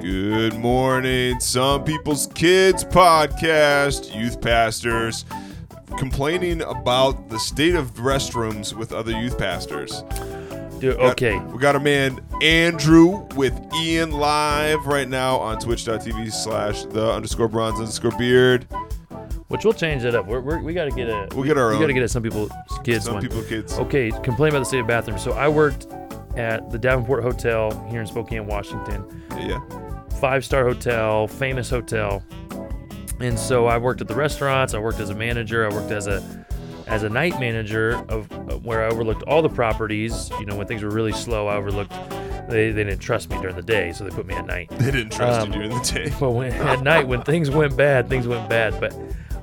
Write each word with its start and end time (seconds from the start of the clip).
Good 0.00 0.54
morning, 0.54 1.40
Some 1.40 1.82
People's 1.84 2.26
Kids 2.28 2.84
podcast. 2.84 4.14
Youth 4.14 4.40
pastors 4.40 5.24
complaining 5.96 6.62
about 6.62 7.28
the 7.28 7.38
state 7.38 7.74
of 7.74 7.94
restrooms 7.94 8.72
with 8.74 8.92
other 8.92 9.12
youth 9.12 9.38
pastors. 9.38 10.02
Dude, 10.80 10.96
Got- 10.98 11.12
okay. 11.12 11.38
We 11.38 11.58
got 11.58 11.76
a 11.76 11.80
man, 11.80 12.20
Andrew, 12.42 13.26
with 13.34 13.58
Ian 13.80 14.12
live 14.12 14.86
right 14.86 15.08
now 15.08 15.36
on 15.38 15.58
twitch.tv 15.58 16.30
slash 16.32 16.84
the 16.84 17.10
underscore 17.12 17.48
bronze 17.48 17.78
underscore 17.78 18.12
beard. 18.18 18.66
Which 19.48 19.64
we'll 19.64 19.74
change 19.74 20.02
that 20.02 20.14
up. 20.14 20.26
We're, 20.26 20.40
we're, 20.40 20.58
we 20.62 20.74
got 20.74 20.84
to 20.84 20.90
get 20.90 21.08
a. 21.08 21.28
We'll 21.34 21.44
get 21.44 21.56
our 21.56 21.72
We 21.72 21.78
got 21.78 21.86
to 21.86 21.94
get 21.94 22.02
a 22.02 22.08
some 22.08 22.22
people 22.22 22.50
kids 22.84 23.04
Some 23.06 23.14
one. 23.14 23.22
people, 23.22 23.42
kids. 23.44 23.78
Okay, 23.78 24.10
complain 24.22 24.50
about 24.50 24.58
the 24.60 24.64
state 24.66 24.80
of 24.80 24.86
bathrooms. 24.86 25.22
So 25.22 25.32
I 25.32 25.48
worked 25.48 25.86
at 26.36 26.70
the 26.70 26.78
Davenport 26.78 27.22
Hotel 27.22 27.70
here 27.90 28.00
in 28.00 28.06
Spokane, 28.06 28.46
Washington. 28.46 29.22
Yeah. 29.38 29.60
Five 30.20 30.44
star 30.44 30.64
hotel, 30.64 31.26
famous 31.28 31.68
hotel. 31.70 32.22
And 33.20 33.38
so 33.38 33.66
I 33.66 33.78
worked 33.78 34.00
at 34.00 34.08
the 34.08 34.14
restaurants. 34.14 34.74
I 34.74 34.78
worked 34.78 35.00
as 35.00 35.10
a 35.10 35.14
manager. 35.14 35.66
I 35.68 35.72
worked 35.74 35.90
as 35.90 36.06
a 36.06 36.22
as 36.86 37.02
a 37.02 37.08
night 37.08 37.38
manager 37.40 37.96
of 38.08 38.30
where 38.64 38.84
I 38.84 38.88
overlooked 38.88 39.22
all 39.24 39.42
the 39.42 39.48
properties. 39.48 40.30
You 40.38 40.46
know, 40.46 40.56
when 40.56 40.66
things 40.66 40.82
were 40.82 40.90
really 40.90 41.12
slow, 41.12 41.48
I 41.48 41.56
overlooked. 41.56 41.92
They, 42.48 42.70
they 42.70 42.84
didn't 42.84 43.00
trust 43.00 43.28
me 43.28 43.36
during 43.40 43.56
the 43.56 43.62
day, 43.62 43.92
so 43.92 44.04
they 44.04 44.10
put 44.10 44.24
me 44.24 44.34
at 44.34 44.46
night. 44.46 44.68
They 44.70 44.92
didn't 44.92 45.10
trust 45.10 45.40
Um, 45.40 45.48
you 45.52 45.54
during 45.54 45.70
the 45.70 45.80
day. 45.92 46.12
But 46.20 46.30
when, 46.30 46.52
at 46.52 46.82
night, 46.82 47.08
when 47.08 47.22
things 47.22 47.50
went 47.50 47.76
bad, 47.76 48.08
things 48.08 48.28
went 48.28 48.48
bad. 48.48 48.78
But 48.78 48.94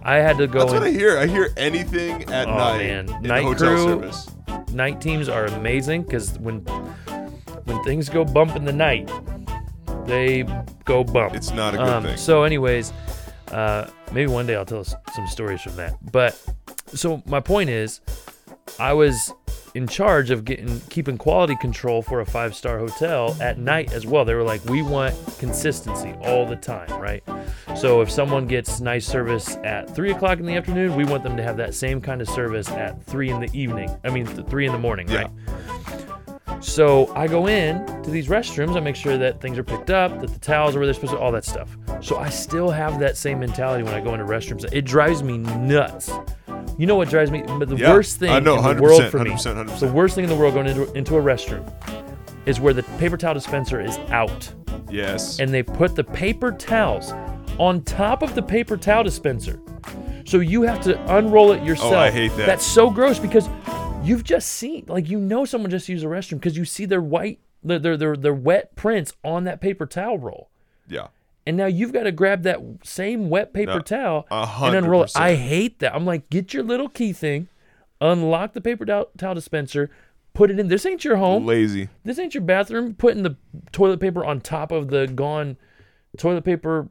I 0.03 0.15
had 0.17 0.37
to 0.37 0.47
go. 0.47 0.59
That's 0.59 0.71
in, 0.73 0.79
what 0.79 0.87
I 0.87 0.91
hear. 0.91 1.17
I 1.17 1.27
hear 1.27 1.51
anything 1.57 2.23
at 2.31 2.47
Oh, 2.47 2.55
night 2.55 2.77
man. 2.77 3.05
Night 3.21 3.43
hotel 3.43 3.75
crew. 3.75 3.85
service. 4.11 4.29
night 4.71 5.01
teams 5.01 5.27
are 5.27 5.45
amazing 5.45 6.03
because 6.03 6.39
when 6.39 6.59
when 7.65 7.83
things 7.83 8.07
go 8.09 8.23
bump 8.23 8.55
in 8.55 8.63
the 8.65 8.71
night, 8.73 9.09
they 10.05 10.43
go 10.85 11.03
bump. 11.03 11.35
It's 11.35 11.51
not 11.51 11.73
a 11.73 11.77
good 11.77 11.87
Um, 11.87 12.03
thing. 12.03 12.17
so, 12.17 12.43
anyways, 12.43 12.91
uh, 13.51 13.87
maybe 14.11 14.31
one 14.31 14.45
day 14.47 14.55
I'll 14.55 14.65
tell 14.65 14.83
some 14.83 15.27
stories 15.27 15.61
from 15.61 15.75
that. 15.77 15.95
But 16.11 16.39
so 16.87 17.21
my 17.25 17.39
point 17.39 17.69
is, 17.69 18.01
I 18.79 18.93
was 18.93 19.33
in 19.75 19.87
charge 19.87 20.29
of 20.29 20.45
getting 20.45 20.79
keeping 20.89 21.17
quality 21.17 21.55
control 21.55 22.03
for 22.03 22.21
a 22.21 22.25
five 22.25 22.53
star 22.53 22.77
hotel 22.77 23.35
at 23.41 23.57
night 23.57 23.91
as 23.91 24.05
well. 24.05 24.23
They 24.23 24.35
were 24.35 24.43
like, 24.43 24.63
we 24.65 24.83
want 24.83 25.15
consistency 25.39 26.13
all 26.21 26.45
the 26.45 26.55
time, 26.55 26.89
right? 27.01 27.23
So 27.75 28.01
if 28.01 28.11
someone 28.11 28.45
gets 28.45 28.79
nice 28.81 29.05
service 29.07 29.57
at 29.63 29.93
three 29.95 30.11
o'clock 30.11 30.37
in 30.39 30.45
the 30.45 30.55
afternoon, 30.55 30.95
we 30.95 31.05
want 31.05 31.23
them 31.23 31.35
to 31.37 31.43
have 31.43 31.57
that 31.57 31.73
same 31.73 32.01
kind 32.01 32.21
of 32.21 32.29
service 32.29 32.69
at 32.69 33.03
three 33.05 33.31
in 33.31 33.39
the 33.39 33.49
evening. 33.51 33.89
I 34.03 34.09
mean, 34.11 34.27
th- 34.27 34.45
three 34.47 34.67
in 34.67 34.71
the 34.73 34.77
morning, 34.79 35.09
Yeah. 35.09 35.23
right? 35.23 35.31
So 36.63 37.13
I 37.13 37.27
go 37.27 37.47
in 37.47 37.85
to 38.03 38.09
these 38.09 38.27
restrooms. 38.29 38.75
I 38.77 38.79
make 38.79 38.95
sure 38.95 39.17
that 39.17 39.41
things 39.41 39.57
are 39.57 39.63
picked 39.63 39.89
up, 39.89 40.21
that 40.21 40.31
the 40.31 40.39
towels 40.39 40.75
are 40.75 40.79
where 40.79 40.87
they're 40.87 40.93
supposed 40.93 41.13
to, 41.13 41.19
all 41.19 41.31
that 41.33 41.43
stuff. 41.43 41.75
So 42.01 42.17
I 42.17 42.29
still 42.29 42.71
have 42.71 42.99
that 42.99 43.17
same 43.17 43.39
mentality 43.39 43.83
when 43.83 43.93
I 43.93 43.99
go 43.99 44.13
into 44.13 44.25
restrooms. 44.25 44.65
It 44.71 44.83
drives 44.85 45.21
me 45.21 45.37
nuts. 45.39 46.09
You 46.77 46.87
know 46.87 46.95
what 46.95 47.09
drives 47.09 47.31
me? 47.31 47.43
But 47.45 47.67
the 47.69 47.75
Yeah, 47.75 47.91
worst 47.91 48.17
thing 48.17 48.31
in 48.33 48.43
the 48.45 48.53
world 48.81 49.01
100%, 49.01 49.09
for 49.11 49.19
me, 49.19 49.31
100%, 49.31 49.65
100%. 49.67 49.79
the 49.79 49.91
worst 49.91 50.15
thing 50.15 50.23
in 50.23 50.29
the 50.29 50.35
world 50.35 50.53
going 50.53 50.67
into, 50.67 50.91
into 50.93 51.17
a 51.17 51.21
restroom 51.21 51.69
is 52.45 52.59
where 52.59 52.73
the 52.73 52.83
paper 52.97 53.17
towel 53.17 53.33
dispenser 53.33 53.79
is 53.81 53.97
out 54.09 54.51
Yes. 54.89 55.39
and 55.39 55.53
they 55.53 55.63
put 55.63 55.95
the 55.95 56.03
paper 56.03 56.51
towels 56.51 57.11
on 57.59 57.81
top 57.83 58.23
of 58.23 58.33
the 58.35 58.41
paper 58.41 58.77
towel 58.77 59.03
dispenser. 59.03 59.59
So 60.25 60.39
you 60.39 60.61
have 60.63 60.81
to 60.83 61.15
unroll 61.15 61.51
it 61.51 61.61
yourself. 61.63 61.93
Oh, 61.93 61.97
I 61.97 62.09
hate 62.09 62.35
that. 62.37 62.45
That's 62.45 62.65
so 62.65 62.89
gross 62.89 63.19
because 63.19 63.47
you've 64.03 64.23
just 64.23 64.49
seen, 64.49 64.85
like, 64.87 65.09
you 65.09 65.19
know, 65.19 65.45
someone 65.45 65.71
just 65.71 65.89
used 65.89 66.03
a 66.03 66.07
restroom 66.07 66.39
because 66.39 66.57
you 66.57 66.65
see 66.65 66.85
their 66.85 67.01
white, 67.01 67.39
their, 67.63 67.79
their, 67.79 67.97
their, 67.97 68.15
their 68.15 68.33
wet 68.33 68.75
prints 68.75 69.13
on 69.23 69.43
that 69.45 69.61
paper 69.61 69.85
towel 69.85 70.17
roll. 70.17 70.49
yeah. 70.87 71.07
And 71.45 71.57
now 71.57 71.65
you've 71.65 71.91
got 71.91 72.03
to 72.03 72.13
grab 72.13 72.43
that 72.43 72.59
same 72.83 73.29
wet 73.29 73.53
paper 73.53 73.73
No, 73.73 73.79
towel 73.81 74.25
a 74.31 74.47
and 74.61 74.75
unroll 74.77 75.03
it. 75.03 75.11
I 75.13 75.35
hate 75.35 75.79
that. 75.79 75.93
I'm 75.93 76.05
like, 76.05 76.29
get 76.29 76.53
your 76.53 76.63
little 76.63 76.87
key 76.87 77.11
thing, 77.11 77.49
unlock 77.99 78.53
the 78.53 78.61
paper 78.61 78.85
towel, 78.85 79.09
towel 79.17 79.35
dispenser, 79.35 79.89
put 80.33 80.49
it 80.51 80.57
in. 80.57 80.69
This 80.69 80.85
ain't 80.85 81.03
your 81.03 81.17
home. 81.17 81.45
Lazy. 81.45 81.89
This 82.05 82.17
ain't 82.17 82.33
your 82.33 82.43
bathroom. 82.43 82.93
Putting 82.93 83.23
the 83.23 83.35
toilet 83.73 83.99
paper 83.99 84.23
on 84.23 84.39
top 84.39 84.71
of 84.71 84.87
the 84.87 85.05
gone 85.05 85.57
toilet 86.17 86.45
paper 86.45 86.87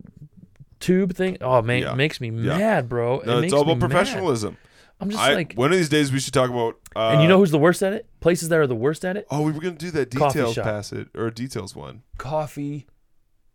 tube 0.80 1.14
thing. 1.14 1.38
Oh 1.40 1.62
man, 1.62 1.80
Yeah. 1.80 1.92
it 1.92 1.96
makes 1.96 2.20
me 2.20 2.28
Yeah. 2.28 2.58
mad, 2.58 2.88
bro. 2.90 3.20
It 3.20 3.26
No, 3.26 3.40
makes 3.40 3.44
it's 3.46 3.54
all 3.54 3.62
about 3.62 3.78
mad. 3.78 4.54
I'm 5.02 5.10
just 5.10 5.22
I, 5.22 5.34
like, 5.34 5.54
one 5.54 5.72
of 5.72 5.76
these 5.78 5.88
days 5.88 6.12
we 6.12 6.20
should 6.20 6.32
talk 6.32 6.48
about. 6.48 6.78
Uh, 6.94 7.10
and 7.10 7.22
you 7.22 7.28
know 7.28 7.38
who's 7.38 7.50
the 7.50 7.58
worst 7.58 7.82
at 7.82 7.92
it? 7.92 8.06
Places 8.20 8.48
that 8.50 8.58
are 8.58 8.66
the 8.66 8.74
worst 8.74 9.04
at 9.04 9.16
it? 9.16 9.26
Oh, 9.30 9.42
we 9.42 9.50
were 9.52 9.60
gonna 9.60 9.74
do 9.74 9.90
that 9.90 10.14
Coffee 10.14 10.38
details 10.38 10.54
shop. 10.54 10.64
pass 10.64 10.92
it 10.92 11.08
or 11.14 11.28
details 11.30 11.74
one. 11.76 12.02
Coffee 12.18 12.86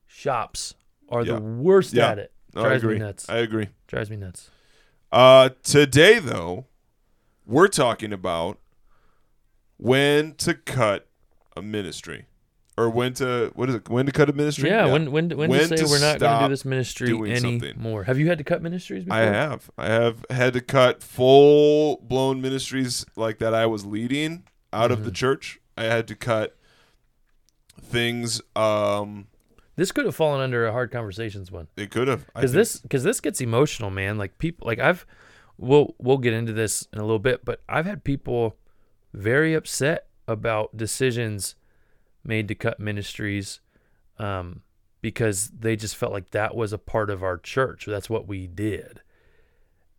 shops 0.06 0.75
are 1.09 1.24
Yeah. 1.24 1.36
the 1.36 1.41
worst 1.41 1.94
Yeah. 1.94 2.09
at 2.12 2.19
it. 2.19 2.31
No, 2.53 2.62
I 2.62 2.68
Drives 2.68 2.84
agree. 2.84 2.94
me 2.96 3.00
nuts. 3.00 3.30
I 3.30 3.38
agree. 3.38 3.69
Drives 3.88 4.09
me 4.09 4.18
nuts. 4.18 4.50
Uh, 5.12 5.50
today 5.63 6.19
though, 6.19 6.66
we're 7.46 7.68
talking 7.69 8.12
about 8.13 8.59
when 9.78 10.34
to 10.36 10.53
cut 10.53 11.07
a 11.56 11.62
ministry, 11.62 12.25
or 12.78 12.90
when 12.90 13.14
to 13.16 13.52
what 13.56 13.70
is 13.70 13.76
it? 13.76 13.90
When 13.90 14.06
to 14.06 14.12
cut 14.12 14.30
a 14.30 14.34
ministry? 14.34 14.70
Yeah, 14.70 14.86
when 14.92 15.12
when 15.12 15.30
when, 15.30 15.50
When 15.50 15.60
to 15.62 15.68
say 15.68 15.76
to 15.78 15.86
we're 15.86 16.00
not 16.00 16.20
going 16.20 16.40
to 16.40 16.46
do 16.46 16.50
this 16.50 16.64
ministry 16.66 17.08
doing 17.08 17.36
something. 17.40 17.70
anymore? 17.72 18.04
Have 18.04 18.20
you 18.20 18.28
had 18.28 18.38
to 18.38 18.44
cut 18.44 18.62
ministries 18.62 19.04
before? 19.04 19.18
I 19.18 19.24
have. 19.24 19.70
I 19.78 19.88
have 19.88 20.26
had 20.30 20.54
to 20.54 20.62
cut 20.62 21.02
full 21.02 21.98
blown 22.04 22.40
ministries 22.42 23.06
like 23.16 23.40
that 23.40 23.54
I 23.54 23.66
was 23.66 23.86
leading 23.86 24.44
out 24.72 24.92
of 24.92 25.00
the 25.04 25.10
Mm-hmm. 25.10 25.16
church. 25.16 25.60
I 25.76 25.84
had 25.86 26.08
to 26.10 26.16
cut 26.16 26.56
things. 27.82 28.42
Um, 28.56 29.28
This 29.76 29.92
could 29.92 30.06
have 30.06 30.16
fallen 30.16 30.42
under 30.42 30.66
a 30.66 30.72
hard 30.72 30.92
conversations 30.92 31.52
one. 31.52 31.68
it 31.78 31.92
could 31.92 32.08
have 32.08 32.26
because 32.34 32.52
this 32.54 32.78
because 32.80 33.04
this 33.04 33.20
gets 33.22 33.42
emotional 33.42 33.90
man 33.90 34.18
like 34.18 34.38
people 34.40 34.68
like 34.68 34.80
i've 34.80 35.06
we'll 35.58 35.96
we'll 36.00 36.18
get 36.18 36.34
into 36.34 36.52
this 36.54 36.88
in 36.94 37.00
a 37.00 37.04
little 37.04 37.20
bit 37.20 37.46
but 37.46 37.62
i've 37.70 37.86
had 37.86 38.04
people 38.04 38.56
very 39.14 39.54
upset 39.54 40.08
about 40.28 40.76
decisions 40.76 41.56
made 42.28 42.48
to 42.48 42.56
cut 42.56 42.80
ministries 42.80 43.60
um 44.20 44.62
because 45.02 45.50
they 45.50 45.76
just 45.76 45.96
felt 45.96 46.12
like 46.12 46.32
that 46.32 46.56
was 46.56 46.74
a 46.74 46.78
part 46.78 47.10
of 47.10 47.24
our 47.24 47.38
church. 47.38 47.86
That's 47.86 48.10
what 48.10 48.28
we 48.28 48.48
did. 48.48 49.02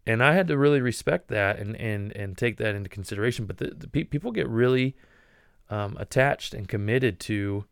And 0.06 0.22
i 0.22 0.32
had 0.32 0.48
to 0.48 0.56
really 0.56 0.80
respect 0.80 1.28
that 1.28 1.58
and 1.58 1.76
and 1.76 2.12
and 2.16 2.36
take 2.36 2.56
that 2.58 2.74
into 2.74 2.88
consideration. 2.88 3.46
But 3.46 3.58
the, 3.58 3.74
the 3.76 3.88
pe- 3.88 4.04
people 4.04 4.32
get 4.32 4.48
really 4.48 4.96
um, 5.70 5.96
attached 5.98 6.54
and 6.54 6.66
committed 6.66 7.20
to 7.20 7.66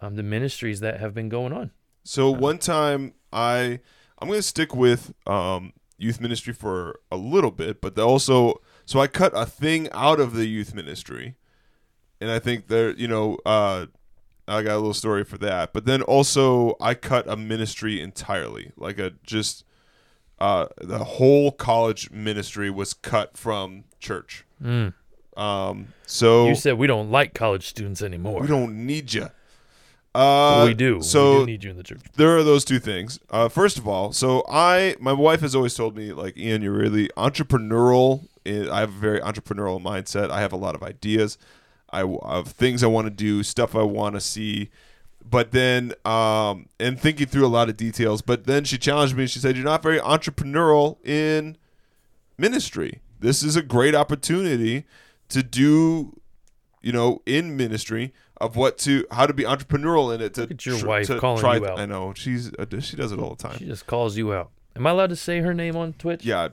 um, 0.00 0.16
the 0.16 0.22
ministries 0.22 0.80
that 0.80 1.00
have 1.00 1.14
been 1.14 1.28
going 1.28 1.52
on. 1.52 1.72
So 2.04 2.30
one 2.30 2.58
time 2.58 3.14
I 3.32 3.80
I'm 4.18 4.28
gonna 4.28 4.42
stick 4.42 4.74
with 4.74 5.12
um, 5.26 5.72
youth 5.98 6.20
ministry 6.20 6.52
for 6.52 7.00
a 7.10 7.16
little 7.16 7.50
bit, 7.50 7.80
but 7.80 7.98
also 7.98 8.60
so 8.86 9.00
I 9.00 9.06
cut 9.06 9.32
a 9.34 9.46
thing 9.46 9.88
out 9.92 10.20
of 10.20 10.34
the 10.34 10.46
youth 10.46 10.74
ministry, 10.74 11.36
and 12.24 12.32
I 12.32 12.38
think 12.38 12.68
there 12.68 12.90
you 12.92 13.06
know 13.06 13.38
uh, 13.44 13.86
I 14.48 14.62
got 14.62 14.74
a 14.74 14.78
little 14.78 14.94
story 14.94 15.24
for 15.24 15.38
that. 15.38 15.72
But 15.72 15.84
then 15.84 16.02
also 16.02 16.76
I 16.80 16.94
cut 16.94 17.28
a 17.28 17.36
ministry 17.36 18.00
entirely, 18.00 18.72
like 18.76 18.98
a 18.98 19.12
just 19.22 19.64
uh, 20.38 20.66
the 20.80 21.04
whole 21.04 21.52
college 21.52 22.10
ministry 22.10 22.70
was 22.70 22.94
cut 22.94 23.36
from 23.36 23.84
church. 24.00 24.44
Um, 25.36 25.88
so 26.06 26.48
you 26.48 26.54
said 26.54 26.78
we 26.78 26.86
don't 26.86 27.10
like 27.10 27.34
college 27.34 27.66
students 27.66 28.00
anymore 28.00 28.40
we 28.40 28.46
don't 28.46 28.86
need 28.86 29.12
you. 29.12 29.28
Uh, 30.14 30.62
we 30.64 30.74
do. 30.74 31.02
So 31.02 31.32
we 31.32 31.38
do 31.40 31.46
need 31.46 31.64
you 31.64 31.70
in 31.72 31.76
the 31.76 31.82
church. 31.82 32.00
there 32.16 32.36
are 32.38 32.44
those 32.44 32.64
two 32.64 32.78
things. 32.78 33.18
Uh, 33.30 33.48
first 33.48 33.76
of 33.78 33.88
all, 33.88 34.12
so 34.12 34.44
I, 34.48 34.94
my 35.00 35.12
wife 35.12 35.40
has 35.40 35.56
always 35.56 35.74
told 35.74 35.96
me, 35.96 36.12
like, 36.12 36.36
Ian, 36.38 36.62
you're 36.62 36.72
really 36.72 37.08
entrepreneurial. 37.16 38.28
I 38.46 38.78
have 38.78 38.90
a 38.90 38.98
very 39.00 39.18
entrepreneurial 39.20 39.82
mindset. 39.82 40.30
I 40.30 40.40
have 40.40 40.52
a 40.52 40.56
lot 40.56 40.76
of 40.76 40.84
ideas. 40.84 41.36
I 41.94 42.02
of 42.02 42.48
things 42.48 42.82
I 42.82 42.86
want 42.88 43.06
to 43.06 43.10
do, 43.10 43.42
stuff 43.42 43.74
I 43.74 43.82
want 43.82 44.14
to 44.14 44.20
see. 44.20 44.70
But 45.24 45.52
then, 45.52 45.94
um, 46.04 46.66
and 46.78 47.00
thinking 47.00 47.26
through 47.26 47.46
a 47.46 47.48
lot 47.48 47.68
of 47.68 47.76
details. 47.76 48.20
But 48.20 48.44
then 48.44 48.64
she 48.64 48.76
challenged 48.76 49.16
me. 49.16 49.22
And 49.22 49.30
She 49.30 49.38
said, 49.38 49.56
"You're 49.56 49.64
not 49.64 49.82
very 49.82 49.98
entrepreneurial 49.98 50.98
in 51.06 51.56
ministry. 52.36 53.00
This 53.20 53.42
is 53.42 53.56
a 53.56 53.62
great 53.62 53.94
opportunity 53.94 54.84
to 55.30 55.42
do, 55.42 56.20
you 56.82 56.92
know, 56.92 57.22
in 57.26 57.56
ministry." 57.56 58.12
Of 58.40 58.56
what 58.56 58.78
to 58.78 59.06
how 59.12 59.26
to 59.26 59.32
be 59.32 59.44
entrepreneurial 59.44 60.12
in 60.12 60.20
it 60.20 60.34
to 60.34 60.40
Look 60.42 60.50
at 60.50 60.66
your 60.66 60.78
tr- 60.78 60.86
wife 60.86 61.06
to 61.06 61.20
calling 61.20 61.40
try- 61.40 61.56
you 61.56 61.66
out. 61.66 61.78
I 61.78 61.86
know 61.86 62.12
she's 62.16 62.52
uh, 62.58 62.66
she 62.80 62.96
does 62.96 63.12
it 63.12 63.18
all 63.20 63.30
the 63.30 63.42
time. 63.42 63.58
She 63.58 63.64
just 63.64 63.86
calls 63.86 64.16
you 64.16 64.34
out. 64.34 64.50
Am 64.76 64.86
I 64.86 64.90
allowed 64.90 65.10
to 65.10 65.16
say 65.16 65.38
her 65.38 65.54
name 65.54 65.76
on 65.76 65.92
Twitch? 65.92 66.24
Yeah, 66.24 66.48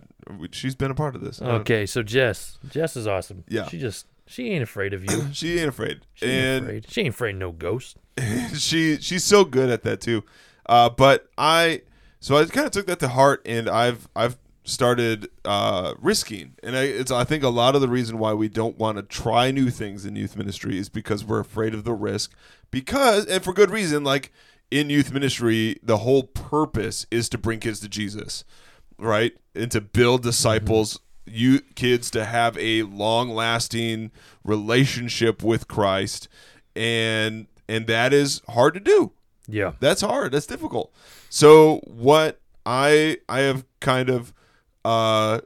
she's 0.52 0.76
been 0.76 0.92
a 0.92 0.96
part 0.96 1.16
of 1.16 1.22
this. 1.22 1.42
Okay, 1.42 1.88
so 1.88 2.04
Jess, 2.04 2.60
Jess 2.70 2.96
is 2.96 3.08
awesome. 3.08 3.44
Yeah. 3.50 3.68
She 3.68 3.80
just 3.80 4.06
she 4.32 4.50
ain't 4.50 4.64
afraid 4.64 4.94
of 4.94 5.04
you. 5.04 5.28
she 5.34 5.60
ain't 5.60 5.70
afraid, 5.70 6.02
She 6.14 6.26
ain't 6.26 6.46
and 6.46 6.66
afraid. 6.66 6.86
She 6.90 7.02
ain't 7.02 7.14
afraid 7.14 7.36
of 7.36 7.40
no 7.40 7.52
ghost. 7.52 7.98
she 8.56 8.98
she's 8.98 9.24
so 9.24 9.44
good 9.44 9.70
at 9.70 9.84
that 9.84 10.02
too. 10.02 10.24
Uh, 10.66 10.90
but 10.90 11.28
I 11.38 11.82
so 12.20 12.38
I 12.38 12.46
kind 12.46 12.66
of 12.66 12.72
took 12.72 12.88
that 12.88 13.00
to 13.00 13.10
heart, 13.10 13.42
and 13.46 13.70
I've 13.70 14.08
I've 14.16 14.38
started 14.64 15.28
uh, 15.44 15.96
risking, 16.00 16.54
and 16.64 16.78
I, 16.78 16.84
it's 16.84 17.12
I 17.12 17.24
think 17.24 17.44
a 17.44 17.50
lot 17.50 17.76
of 17.76 17.82
the 17.82 17.88
reason 17.88 18.20
why 18.20 18.34
we 18.34 18.48
don't 18.48 18.78
want 18.78 18.98
to 18.98 19.04
try 19.04 19.52
new 19.52 19.70
things 19.70 20.06
in 20.06 20.16
youth 20.16 20.38
ministry 20.38 20.78
is 20.78 20.88
because 20.88 21.26
we're 21.26 21.40
afraid 21.40 21.74
of 21.74 21.84
the 21.84 21.94
risk. 21.94 22.32
Because 22.70 23.26
and 23.26 23.44
for 23.44 23.54
good 23.54 23.70
reason, 23.72 24.04
like 24.04 24.32
in 24.70 24.90
youth 24.90 25.12
ministry, 25.12 25.78
the 25.84 25.98
whole 25.98 26.24
purpose 26.24 27.06
is 27.12 27.28
to 27.30 27.38
bring 27.38 27.60
kids 27.60 27.80
to 27.82 27.90
Jesus, 27.90 28.46
right? 28.98 29.34
And 29.54 29.70
to 29.72 29.82
build 29.82 30.24
disciples, 30.24 31.00
you 31.26 31.62
kids 31.76 32.10
to 32.12 32.26
have 32.26 32.58
a 32.58 32.84
long-lasting 32.84 34.12
relationship 34.44 35.44
with 35.44 35.68
Christ, 35.68 36.28
and 36.76 37.48
and 37.68 37.88
that 37.88 38.14
is 38.14 38.42
hard 38.50 38.74
to 38.74 38.80
do. 38.80 39.12
Yeah. 39.48 39.74
That's 39.80 40.02
hard. 40.02 40.32
That's 40.32 40.46
difficult. 40.46 40.94
So 41.30 41.78
what 41.86 42.40
I 42.66 43.18
I 43.28 43.40
have 43.40 43.66
kind 43.80 44.10
of 44.10 44.34
uh 44.84 45.42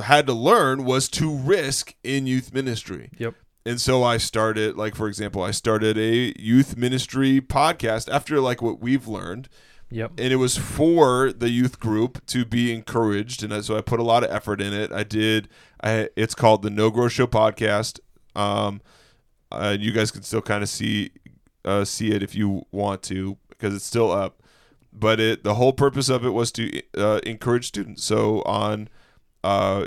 had 0.00 0.26
to 0.26 0.32
learn 0.32 0.84
was 0.84 1.08
to 1.10 1.34
risk 1.34 1.94
in 2.02 2.26
youth 2.26 2.52
ministry. 2.54 3.10
Yep. 3.18 3.34
And 3.66 3.80
so 3.80 4.02
I 4.02 4.16
started 4.16 4.76
like 4.76 4.94
for 4.94 5.08
example, 5.08 5.42
I 5.42 5.50
started 5.50 5.98
a 5.98 6.34
youth 6.38 6.76
ministry 6.76 7.40
podcast 7.40 8.12
after 8.12 8.40
like 8.40 8.62
what 8.62 8.80
we've 8.80 9.06
learned 9.06 9.48
Yep. 9.90 10.12
and 10.18 10.32
it 10.32 10.36
was 10.36 10.56
for 10.56 11.32
the 11.32 11.50
youth 11.50 11.80
group 11.80 12.24
to 12.26 12.44
be 12.44 12.72
encouraged 12.72 13.42
and 13.42 13.64
so 13.64 13.76
i 13.76 13.80
put 13.80 13.98
a 13.98 14.04
lot 14.04 14.22
of 14.22 14.30
effort 14.30 14.60
in 14.60 14.72
it 14.72 14.92
i 14.92 15.02
did 15.02 15.48
i 15.82 16.08
it's 16.16 16.34
called 16.34 16.62
the 16.62 16.70
no 16.70 16.90
grow 16.90 17.08
show 17.08 17.26
podcast 17.26 17.98
um 18.36 18.80
uh, 19.52 19.76
you 19.78 19.90
guys 19.90 20.12
can 20.12 20.22
still 20.22 20.40
kind 20.40 20.62
of 20.62 20.68
see 20.68 21.10
uh, 21.64 21.84
see 21.84 22.12
it 22.12 22.22
if 22.22 22.36
you 22.36 22.64
want 22.70 23.02
to 23.02 23.36
because 23.48 23.74
it's 23.74 23.84
still 23.84 24.12
up 24.12 24.42
but 24.92 25.18
it 25.18 25.42
the 25.42 25.54
whole 25.54 25.72
purpose 25.72 26.08
of 26.08 26.24
it 26.24 26.30
was 26.30 26.52
to 26.52 26.82
uh, 26.96 27.20
encourage 27.26 27.66
students 27.66 28.04
so 28.04 28.42
on 28.42 28.88
uh 29.42 29.86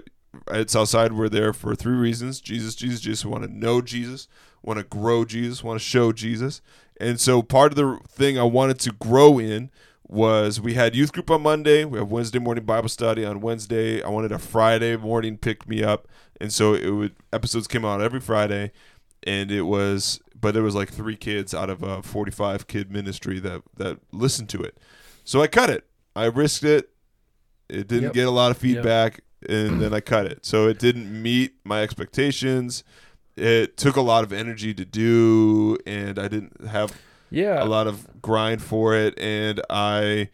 at 0.51 0.69
Southside, 0.69 1.13
we're 1.13 1.29
there 1.29 1.53
for 1.53 1.75
three 1.75 1.95
reasons: 1.95 2.41
Jesus, 2.41 2.75
Jesus, 2.75 2.99
Jesus. 2.99 3.25
We 3.25 3.31
want 3.31 3.43
to 3.43 3.53
know 3.53 3.81
Jesus, 3.81 4.27
want 4.61 4.79
to 4.79 4.83
grow 4.83 5.25
Jesus, 5.25 5.63
want 5.63 5.79
to 5.79 5.85
show 5.85 6.11
Jesus. 6.11 6.61
And 6.99 7.19
so, 7.19 7.41
part 7.41 7.71
of 7.71 7.75
the 7.75 7.99
thing 8.07 8.37
I 8.37 8.43
wanted 8.43 8.79
to 8.79 8.91
grow 8.91 9.39
in 9.39 9.69
was 10.13 10.61
we 10.61 10.75
had 10.75 10.95
youth 10.95 11.11
group 11.11 11.31
on 11.31 11.41
Monday. 11.41 11.83
We 11.85 11.97
have 11.97 12.11
Wednesday 12.11 12.39
morning 12.39 12.63
Bible 12.65 12.87
study 12.89 13.25
on 13.25 13.41
Wednesday. 13.41 14.01
I 14.03 14.09
wanted 14.09 14.31
a 14.31 14.39
Friday 14.39 14.95
morning 14.95 15.37
pick 15.37 15.67
me 15.67 15.83
up, 15.83 16.07
and 16.39 16.53
so 16.53 16.73
it 16.75 16.91
would 16.91 17.15
episodes 17.33 17.67
came 17.67 17.83
out 17.83 17.99
every 18.01 18.19
Friday, 18.19 18.71
and 19.23 19.51
it 19.51 19.63
was 19.63 20.21
but 20.39 20.53
there 20.53 20.63
was 20.63 20.75
like 20.75 20.91
three 20.91 21.15
kids 21.15 21.53
out 21.53 21.69
of 21.69 21.81
a 21.83 22.03
45 22.03 22.67
kid 22.67 22.91
ministry 22.91 23.39
that 23.39 23.63
that 23.77 23.99
listened 24.11 24.49
to 24.49 24.61
it. 24.61 24.77
So 25.23 25.41
I 25.41 25.47
cut 25.47 25.69
it. 25.69 25.85
I 26.15 26.25
risked 26.25 26.63
it. 26.63 26.89
It 27.69 27.87
didn't 27.87 28.03
Yep. 28.03 28.13
get 28.13 28.27
a 28.27 28.31
lot 28.31 28.51
of 28.51 28.57
feedback, 28.57 29.21
and 29.49 29.81
then 29.81 29.93
I 29.93 29.99
cut 29.99 30.27
it. 30.27 30.45
So 30.45 30.67
it 30.67 30.77
didn't 30.79 31.09
meet 31.21 31.55
my 31.63 31.81
expectations. 31.81 32.83
It 33.35 33.77
took 33.77 33.95
a 33.95 34.01
lot 34.01 34.23
of 34.23 34.31
energy 34.31 34.75
to 34.75 34.85
do, 34.85 35.77
and 35.87 36.19
I 36.19 36.27
didn't 36.27 36.67
have 36.67 36.93
Yeah. 37.33 37.63
a 37.63 37.65
lot 37.65 37.87
of 37.87 38.21
grind 38.21 38.61
for 38.61 38.95
it, 38.95 39.17
and 39.19 39.59
I 39.69 40.29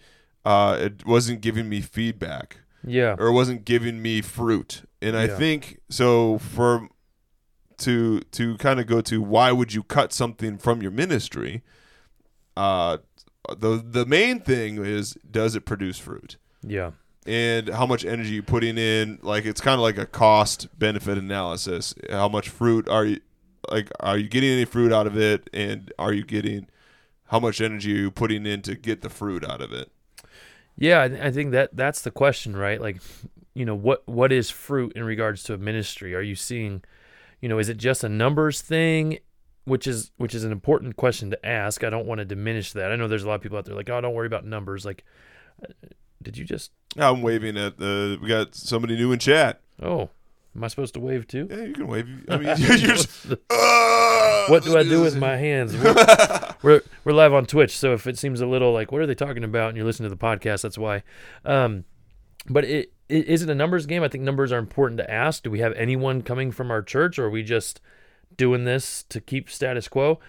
uh, 0.45 0.77
it 0.79 1.05
wasn't 1.05 1.41
giving 1.41 1.67
me 1.69 1.81
feedback 1.81 2.57
Yeah. 2.83 3.15
or 3.19 3.27
it 3.27 3.33
wasn't 3.33 3.65
giving 3.65 4.01
me 4.01 4.21
fruit. 4.21 4.83
And 5.01 5.15
I 5.17 5.25
Yeah. 5.25 5.37
think 5.37 5.79
so 5.89 6.37
for 6.39 6.89
to 7.79 8.19
to 8.31 8.57
kind 8.57 8.79
of 8.79 8.87
go 8.87 8.99
to 9.01 9.21
why 9.21 9.51
would 9.51 9.73
you 9.73 9.83
cut 9.83 10.11
something 10.13 10.57
from 10.57 10.81
your 10.81 10.91
ministry? 10.91 11.61
Uh 12.57 12.97
the 13.57 13.83
the 13.85 14.05
main 14.05 14.41
thing 14.41 14.83
is 14.83 15.17
does 15.29 15.55
it 15.55 15.65
produce 15.65 15.97
fruit? 15.97 16.37
Yeah. 16.61 16.91
And 17.25 17.69
how 17.69 17.85
much 17.85 18.03
energy 18.05 18.31
you 18.31 18.43
putting 18.43 18.77
in 18.77 19.19
like 19.21 19.45
it's 19.45 19.61
kind 19.61 19.75
of 19.75 19.81
like 19.81 19.97
a 19.97 20.05
cost 20.05 20.67
benefit 20.77 21.17
analysis. 21.17 21.93
How 22.09 22.27
much 22.27 22.49
fruit 22.49 22.87
are 22.89 23.05
you 23.05 23.19
like 23.71 23.89
are 23.99 24.17
you 24.17 24.27
getting 24.27 24.49
any 24.49 24.65
fruit 24.65 24.91
out 24.91 25.07
of 25.07 25.17
it 25.17 25.49
and 25.53 25.91
are 25.99 26.11
you 26.13 26.23
getting 26.23 26.67
how 27.29 27.39
much 27.39 27.61
energy 27.61 27.93
are 27.93 28.01
you 28.01 28.11
putting 28.11 28.45
in 28.45 28.61
to 28.63 28.75
get 28.75 29.01
the 29.01 29.09
fruit 29.09 29.43
out 29.43 29.61
of 29.61 29.71
it? 29.71 29.91
Yeah, 30.77 31.01
I, 31.01 31.27
I 31.27 31.31
think 31.31 31.51
that 31.51 31.75
that's 31.75 32.01
the 32.01 32.11
question, 32.11 32.55
right? 32.55 32.79
Like, 32.79 33.01
you 33.53 33.65
know, 33.65 33.75
what 33.75 34.07
what 34.07 34.31
is 34.31 34.49
fruit 34.49 34.93
in 34.95 35.03
regards 35.03 35.43
to 35.43 35.53
a 35.53 35.57
ministry? 35.57 36.15
Are 36.15 36.21
you 36.21 36.35
seeing, 36.35 36.83
you 37.41 37.49
know, 37.49 37.59
is 37.59 37.69
it 37.69 37.77
just 37.77 38.03
a 38.03 38.09
numbers 38.09 38.61
thing, 38.61 39.19
which 39.65 39.87
is 39.87 40.11
which 40.17 40.33
is 40.33 40.43
an 40.43 40.51
important 40.51 40.97
question 40.97 41.29
to 41.29 41.45
ask. 41.45 41.83
I 41.83 41.89
don't 41.89 42.05
want 42.05 42.19
to 42.19 42.25
diminish 42.25 42.73
that. 42.73 42.91
I 42.91 42.95
know 42.95 43.07
there's 43.07 43.23
a 43.23 43.27
lot 43.27 43.35
of 43.35 43.41
people 43.41 43.57
out 43.57 43.65
there 43.65 43.75
like, 43.75 43.89
oh, 43.89 44.01
don't 44.01 44.13
worry 44.13 44.27
about 44.27 44.45
numbers. 44.45 44.85
Like, 44.85 45.05
uh, 45.63 45.71
did 46.21 46.37
you 46.37 46.45
just? 46.45 46.71
I'm 46.97 47.21
waving 47.21 47.57
at 47.57 47.77
the 47.77 48.17
we 48.21 48.27
got 48.27 48.55
somebody 48.55 48.95
new 48.95 49.11
in 49.11 49.19
chat. 49.19 49.61
Oh, 49.81 50.09
am 50.55 50.63
I 50.63 50.67
supposed 50.67 50.93
to 50.95 50.99
wave 50.99 51.27
too? 51.27 51.47
Yeah, 51.49 51.63
you 51.63 51.73
can 51.73 51.87
wave. 51.87 52.07
I 52.27 52.37
mean, 52.37 52.47
you're 52.57 52.95
just, 52.95 53.31
uh, 53.31 54.45
what 54.49 54.63
do 54.63 54.77
I 54.77 54.83
do 54.83 55.01
with 55.01 55.15
my 55.15 55.37
hands? 55.37 55.77
We're, 55.77 55.93
we're 56.61 56.81
we're 57.03 57.13
live 57.13 57.33
on 57.33 57.45
Twitch, 57.45 57.77
so 57.77 57.93
if 57.93 58.07
it 58.07 58.17
seems 58.17 58.41
a 58.41 58.45
little 58.45 58.71
like 58.73 58.91
what 58.91 59.01
are 59.01 59.07
they 59.07 59.15
talking 59.15 59.43
about, 59.43 59.69
and 59.69 59.77
you're 59.77 59.85
listening 59.85 60.09
to 60.09 60.15
the 60.15 60.21
podcast, 60.21 60.61
that's 60.61 60.77
why. 60.77 61.03
Um, 61.45 61.85
but 62.47 62.65
it, 62.65 62.91
it 63.07 63.27
is 63.27 63.43
it 63.43 63.49
a 63.49 63.55
numbers 63.55 63.85
game? 63.85 64.03
I 64.03 64.07
think 64.07 64.23
numbers 64.23 64.51
are 64.51 64.57
important 64.57 64.97
to 64.99 65.09
ask. 65.09 65.43
Do 65.43 65.51
we 65.51 65.59
have 65.59 65.73
anyone 65.73 66.21
coming 66.21 66.51
from 66.51 66.71
our 66.71 66.81
church, 66.81 67.17
or 67.19 67.25
are 67.25 67.29
we 67.29 67.43
just 67.43 67.81
doing 68.35 68.65
this 68.65 69.03
to 69.09 69.21
keep 69.21 69.49
status 69.49 69.87
quo? 69.87 70.19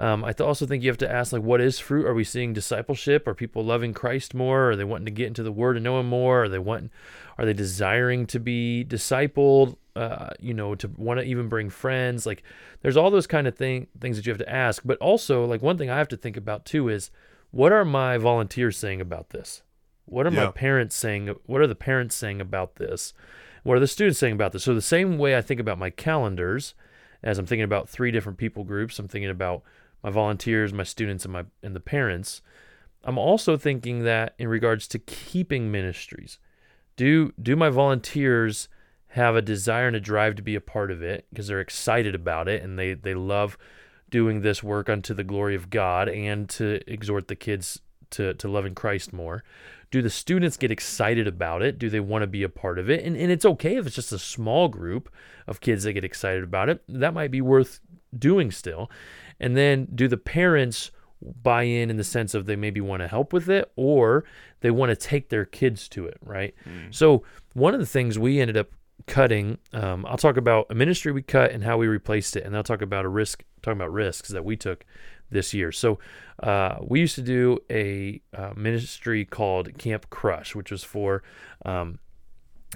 Um, 0.00 0.24
I 0.24 0.32
th- 0.32 0.46
also 0.46 0.64
think 0.64 0.84
you 0.84 0.90
have 0.90 0.98
to 0.98 1.10
ask 1.10 1.32
like, 1.32 1.42
what 1.42 1.60
is 1.60 1.80
fruit? 1.80 2.06
Are 2.06 2.14
we 2.14 2.22
seeing 2.22 2.52
discipleship? 2.52 3.26
Are 3.26 3.34
people 3.34 3.64
loving 3.64 3.92
Christ 3.92 4.32
more? 4.32 4.70
Are 4.70 4.76
they 4.76 4.84
wanting 4.84 5.06
to 5.06 5.10
get 5.10 5.26
into 5.26 5.42
the 5.42 5.50
Word 5.50 5.76
and 5.76 5.82
know 5.82 5.98
Him 5.98 6.08
more? 6.08 6.44
Are 6.44 6.48
they 6.48 6.58
wanting? 6.58 6.90
Are 7.36 7.44
they 7.44 7.52
desiring 7.52 8.26
to 8.28 8.38
be 8.38 8.84
discipled? 8.86 9.76
Uh, 9.98 10.30
you 10.38 10.54
know, 10.54 10.76
to 10.76 10.88
want 10.96 11.18
to 11.18 11.26
even 11.26 11.48
bring 11.48 11.70
friends. 11.70 12.24
Like, 12.24 12.44
there's 12.82 12.96
all 12.96 13.10
those 13.10 13.26
kind 13.26 13.48
of 13.48 13.56
thing 13.56 13.88
things 14.00 14.16
that 14.16 14.26
you 14.26 14.30
have 14.30 14.38
to 14.38 14.48
ask. 14.48 14.82
But 14.84 14.98
also, 14.98 15.44
like 15.44 15.60
one 15.60 15.76
thing 15.76 15.90
I 15.90 15.98
have 15.98 16.06
to 16.08 16.16
think 16.16 16.36
about 16.36 16.64
too 16.64 16.88
is, 16.88 17.10
what 17.50 17.72
are 17.72 17.84
my 17.84 18.16
volunteers 18.16 18.78
saying 18.78 19.00
about 19.00 19.30
this? 19.30 19.62
What 20.04 20.24
are 20.24 20.30
my 20.30 20.52
parents 20.52 20.94
saying? 20.94 21.34
What 21.46 21.60
are 21.60 21.66
the 21.66 21.74
parents 21.74 22.14
saying 22.14 22.40
about 22.40 22.76
this? 22.76 23.12
What 23.64 23.76
are 23.76 23.80
the 23.80 23.88
students 23.88 24.20
saying 24.20 24.34
about 24.34 24.52
this? 24.52 24.62
So 24.62 24.72
the 24.72 24.80
same 24.80 25.18
way 25.18 25.36
I 25.36 25.42
think 25.42 25.60
about 25.60 25.78
my 25.78 25.90
calendars, 25.90 26.74
as 27.22 27.36
I'm 27.38 27.46
thinking 27.46 27.64
about 27.64 27.88
three 27.88 28.12
different 28.12 28.38
people 28.38 28.62
groups, 28.62 29.00
I'm 29.00 29.08
thinking 29.08 29.30
about 29.30 29.62
my 30.04 30.10
volunteers, 30.10 30.72
my 30.72 30.84
students, 30.84 31.24
and 31.24 31.32
my 31.32 31.44
and 31.62 31.74
the 31.74 31.80
parents. 31.80 32.40
I'm 33.02 33.18
also 33.18 33.56
thinking 33.56 34.04
that 34.04 34.34
in 34.38 34.46
regards 34.46 34.86
to 34.88 34.98
keeping 35.00 35.72
ministries, 35.72 36.38
do 36.94 37.32
do 37.42 37.56
my 37.56 37.68
volunteers 37.68 38.68
have 39.08 39.36
a 39.36 39.42
desire 39.42 39.86
and 39.86 39.96
a 39.96 40.00
drive 40.00 40.34
to 40.36 40.42
be 40.42 40.54
a 40.54 40.60
part 40.60 40.90
of 40.90 41.02
it 41.02 41.26
because 41.30 41.48
they're 41.48 41.60
excited 41.60 42.14
about 42.14 42.48
it 42.48 42.62
and 42.62 42.78
they 42.78 42.94
they 42.94 43.14
love 43.14 43.56
doing 44.10 44.40
this 44.40 44.62
work 44.62 44.88
unto 44.88 45.14
the 45.14 45.24
glory 45.24 45.54
of 45.54 45.70
God 45.70 46.08
and 46.08 46.48
to 46.50 46.80
exhort 46.86 47.28
the 47.28 47.36
kids 47.36 47.80
to 48.10 48.34
to 48.34 48.48
loving 48.48 48.74
Christ 48.74 49.12
more. 49.12 49.44
Do 49.90 50.02
the 50.02 50.10
students 50.10 50.58
get 50.58 50.70
excited 50.70 51.26
about 51.26 51.62
it? 51.62 51.78
Do 51.78 51.88
they 51.88 52.00
want 52.00 52.22
to 52.22 52.26
be 52.26 52.42
a 52.42 52.48
part 52.48 52.78
of 52.78 52.90
it? 52.90 53.04
And 53.04 53.16
and 53.16 53.30
it's 53.30 53.46
okay 53.46 53.76
if 53.76 53.86
it's 53.86 53.96
just 53.96 54.12
a 54.12 54.18
small 54.18 54.68
group 54.68 55.10
of 55.46 55.60
kids 55.60 55.84
that 55.84 55.94
get 55.94 56.04
excited 56.04 56.44
about 56.44 56.68
it. 56.68 56.82
That 56.88 57.14
might 57.14 57.30
be 57.30 57.40
worth 57.40 57.80
doing 58.16 58.50
still. 58.50 58.90
And 59.40 59.56
then 59.56 59.88
do 59.94 60.08
the 60.08 60.16
parents 60.16 60.90
buy 61.42 61.64
in 61.64 61.90
in 61.90 61.96
the 61.96 62.04
sense 62.04 62.34
of 62.34 62.46
they 62.46 62.56
maybe 62.56 62.80
want 62.80 63.02
to 63.02 63.08
help 63.08 63.32
with 63.32 63.48
it 63.48 63.70
or 63.76 64.24
they 64.60 64.70
want 64.70 64.90
to 64.90 64.96
take 64.96 65.28
their 65.28 65.44
kids 65.44 65.88
to 65.88 66.06
it, 66.06 66.16
right? 66.22 66.54
Mm. 66.68 66.94
So 66.94 67.24
one 67.54 67.74
of 67.74 67.80
the 67.80 67.86
things 67.86 68.18
we 68.18 68.40
ended 68.40 68.56
up 68.56 68.68
cutting, 69.08 69.58
um, 69.72 70.06
I'll 70.06 70.16
talk 70.16 70.36
about 70.36 70.66
a 70.70 70.74
ministry 70.74 71.10
we 71.12 71.22
cut 71.22 71.50
and 71.50 71.64
how 71.64 71.76
we 71.76 71.86
replaced 71.88 72.36
it, 72.36 72.44
and 72.44 72.56
I'll 72.56 72.62
talk 72.62 72.82
about 72.82 73.04
a 73.04 73.08
risk, 73.08 73.42
talking 73.62 73.80
about 73.80 73.92
risks 73.92 74.28
that 74.28 74.44
we 74.44 74.56
took 74.56 74.84
this 75.30 75.52
year. 75.52 75.72
So 75.72 75.98
uh, 76.42 76.76
we 76.80 77.00
used 77.00 77.16
to 77.16 77.22
do 77.22 77.58
a 77.70 78.20
uh, 78.32 78.52
ministry 78.56 79.24
called 79.24 79.76
Camp 79.78 80.08
Crush, 80.10 80.54
which 80.54 80.70
was 80.70 80.84
for 80.84 81.22
um, 81.64 81.98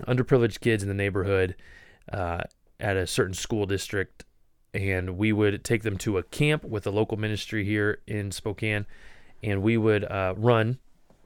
underprivileged 0.01 0.61
kids 0.61 0.83
in 0.83 0.89
the 0.89 0.95
neighborhood 0.95 1.55
uh, 2.13 2.43
at 2.81 2.97
a 2.97 3.07
certain 3.07 3.35
school 3.35 3.67
district 3.67 4.25
and 4.75 5.19
we 5.19 5.33
would 5.33 5.65
take 5.65 5.83
them 5.83 5.99
to 5.99 6.19
a 6.19 6.23
camp 6.23 6.65
with 6.65 6.87
a 6.87 6.91
local 6.91 7.19
ministry 7.19 7.65
here 7.65 8.01
in 8.07 8.31
Spokane, 8.31 8.87
and 9.43 9.63
we 9.63 9.77
would 9.77 10.05
uh, 10.05 10.35
run 10.37 10.79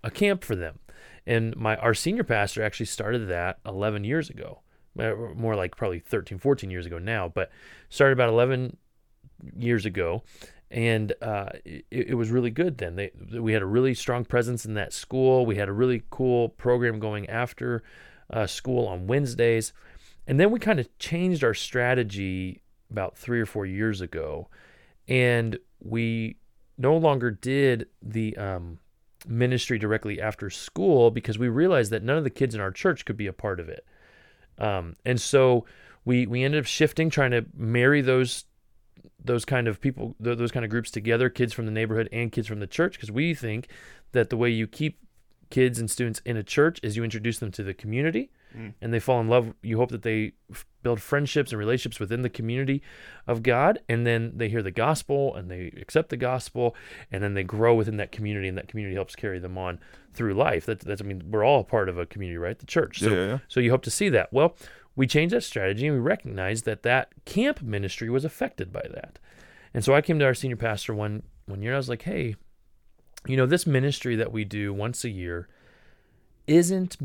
a 0.02 0.10
camp 0.10 0.42
for 0.42 0.56
them. 0.56 0.78
And 1.26 1.56
my 1.56 1.76
our 1.76 1.94
senior 1.94 2.24
pastor 2.24 2.62
actually 2.62 2.86
started 2.86 3.28
that 3.28 3.58
11 3.64 4.04
years 4.04 4.30
ago, 4.30 4.60
more 4.96 5.54
like 5.54 5.76
probably 5.76 6.00
13, 6.00 6.38
14 6.38 6.70
years 6.70 6.86
ago 6.86 6.98
now, 6.98 7.28
but 7.28 7.50
started 7.88 8.12
about 8.12 8.28
11 8.28 8.76
years 9.56 9.86
ago, 9.86 10.22
and 10.70 11.12
uh, 11.22 11.50
it, 11.64 11.84
it 11.90 12.14
was 12.14 12.30
really 12.30 12.50
good. 12.50 12.78
Then 12.78 12.96
they 12.96 13.10
we 13.38 13.52
had 13.52 13.62
a 13.62 13.66
really 13.66 13.94
strong 13.94 14.24
presence 14.24 14.64
in 14.64 14.74
that 14.74 14.92
school. 14.92 15.46
We 15.46 15.56
had 15.56 15.68
a 15.68 15.72
really 15.72 16.02
cool 16.10 16.48
program 16.50 16.98
going 16.98 17.28
after 17.28 17.82
uh, 18.30 18.46
school 18.46 18.86
on 18.86 19.06
Wednesdays, 19.06 19.72
and 20.26 20.40
then 20.40 20.50
we 20.50 20.58
kind 20.58 20.80
of 20.80 20.98
changed 20.98 21.44
our 21.44 21.54
strategy 21.54 22.62
about 22.90 23.16
three 23.16 23.40
or 23.40 23.46
four 23.46 23.66
years 23.66 24.00
ago, 24.00 24.48
and 25.08 25.58
we 25.80 26.36
no 26.78 26.96
longer 26.96 27.30
did 27.30 27.88
the 28.02 28.36
um, 28.36 28.78
ministry 29.26 29.78
directly 29.78 30.20
after 30.20 30.50
school 30.50 31.10
because 31.10 31.38
we 31.38 31.48
realized 31.48 31.90
that 31.90 32.02
none 32.02 32.18
of 32.18 32.24
the 32.24 32.30
kids 32.30 32.54
in 32.54 32.60
our 32.60 32.70
church 32.70 33.04
could 33.04 33.16
be 33.16 33.26
a 33.26 33.32
part 33.32 33.60
of 33.60 33.68
it. 33.68 33.86
Um, 34.58 34.94
and 35.04 35.20
so 35.20 35.64
we 36.04 36.26
we 36.26 36.42
ended 36.44 36.60
up 36.60 36.66
shifting, 36.66 37.10
trying 37.10 37.32
to 37.32 37.46
marry 37.54 38.00
those 38.00 38.44
those 39.22 39.44
kind 39.44 39.66
of 39.66 39.80
people, 39.80 40.14
th- 40.22 40.38
those 40.38 40.52
kind 40.52 40.64
of 40.64 40.70
groups 40.70 40.90
together, 40.90 41.28
kids 41.28 41.52
from 41.52 41.66
the 41.66 41.72
neighborhood 41.72 42.08
and 42.12 42.30
kids 42.30 42.46
from 42.46 42.60
the 42.60 42.66
church, 42.66 42.94
because 42.94 43.10
we 43.10 43.34
think 43.34 43.68
that 44.12 44.30
the 44.30 44.36
way 44.36 44.48
you 44.48 44.66
keep 44.66 44.98
kids 45.50 45.78
and 45.78 45.90
students 45.90 46.20
in 46.24 46.36
a 46.36 46.42
church 46.42 46.80
is 46.82 46.96
you 46.96 47.04
introduce 47.04 47.38
them 47.38 47.50
to 47.52 47.62
the 47.62 47.74
community 47.74 48.30
Mm. 48.54 48.74
and 48.80 48.92
they 48.92 49.00
fall 49.00 49.20
in 49.20 49.28
love. 49.28 49.54
You 49.62 49.76
hope 49.76 49.90
that 49.90 50.02
they 50.02 50.32
f- 50.50 50.66
build 50.82 51.00
friendships 51.00 51.52
and 51.52 51.58
relationships 51.58 51.98
within 52.00 52.22
the 52.22 52.28
community 52.28 52.82
of 53.26 53.42
God, 53.42 53.78
and 53.88 54.06
then 54.06 54.32
they 54.36 54.48
hear 54.48 54.62
the 54.62 54.70
gospel 54.70 55.34
and 55.34 55.50
they 55.50 55.72
accept 55.80 56.08
the 56.10 56.16
gospel, 56.16 56.74
and 57.10 57.22
then 57.22 57.34
they 57.34 57.42
grow 57.42 57.74
within 57.74 57.96
that 57.96 58.12
community, 58.12 58.48
and 58.48 58.56
that 58.56 58.68
community 58.68 58.94
helps 58.94 59.16
carry 59.16 59.38
them 59.38 59.58
on 59.58 59.78
through 60.14 60.34
life. 60.34 60.64
That's, 60.66 60.84
that's 60.84 61.02
I 61.02 61.04
mean, 61.04 61.24
we're 61.30 61.44
all 61.44 61.60
a 61.60 61.64
part 61.64 61.88
of 61.88 61.98
a 61.98 62.06
community, 62.06 62.38
right? 62.38 62.58
The 62.58 62.66
church. 62.66 63.00
So, 63.00 63.10
Yeah, 63.10 63.16
yeah, 63.16 63.26
yeah. 63.26 63.38
so 63.48 63.60
you 63.60 63.70
hope 63.70 63.82
to 63.82 63.90
see 63.90 64.08
that. 64.10 64.32
Well, 64.32 64.56
we 64.94 65.06
changed 65.06 65.34
that 65.34 65.42
strategy, 65.42 65.86
and 65.86 65.94
we 65.96 66.00
recognized 66.00 66.64
that 66.64 66.82
that 66.84 67.12
camp 67.26 67.60
ministry 67.62 68.08
was 68.08 68.24
affected 68.24 68.72
by 68.72 68.86
that. 68.94 69.18
And 69.74 69.84
so 69.84 69.94
I 69.94 70.00
came 70.00 70.18
to 70.20 70.24
our 70.24 70.32
senior 70.34 70.56
pastor 70.56 70.94
one 70.94 71.22
one 71.44 71.60
year. 71.60 71.72
And 71.72 71.76
I 71.76 71.78
was 71.78 71.90
like, 71.90 72.02
"Hey, 72.02 72.36
you 73.26 73.36
know, 73.36 73.44
this 73.44 73.66
ministry 73.66 74.16
that 74.16 74.32
we 74.32 74.44
do 74.44 74.72
once 74.72 75.04
a 75.04 75.10
year 75.10 75.48
isn't 76.46 76.96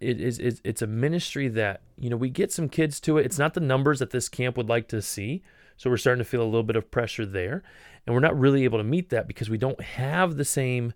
it 0.00 0.20
is 0.20 0.38
it's, 0.38 0.60
it's 0.64 0.82
a 0.82 0.86
ministry 0.86 1.48
that 1.48 1.82
you 1.98 2.10
know 2.10 2.16
we 2.16 2.30
get 2.30 2.52
some 2.52 2.68
kids 2.68 3.00
to 3.00 3.18
it. 3.18 3.26
It's 3.26 3.38
not 3.38 3.54
the 3.54 3.60
numbers 3.60 3.98
that 3.98 4.10
this 4.10 4.28
camp 4.28 4.56
would 4.56 4.68
like 4.68 4.88
to 4.88 5.02
see, 5.02 5.42
so 5.76 5.90
we're 5.90 5.96
starting 5.96 6.22
to 6.22 6.28
feel 6.28 6.42
a 6.42 6.44
little 6.44 6.62
bit 6.62 6.76
of 6.76 6.90
pressure 6.90 7.26
there, 7.26 7.62
and 8.06 8.14
we're 8.14 8.20
not 8.20 8.38
really 8.38 8.64
able 8.64 8.78
to 8.78 8.84
meet 8.84 9.10
that 9.10 9.28
because 9.28 9.50
we 9.50 9.58
don't 9.58 9.80
have 9.80 10.36
the 10.36 10.44
same 10.44 10.92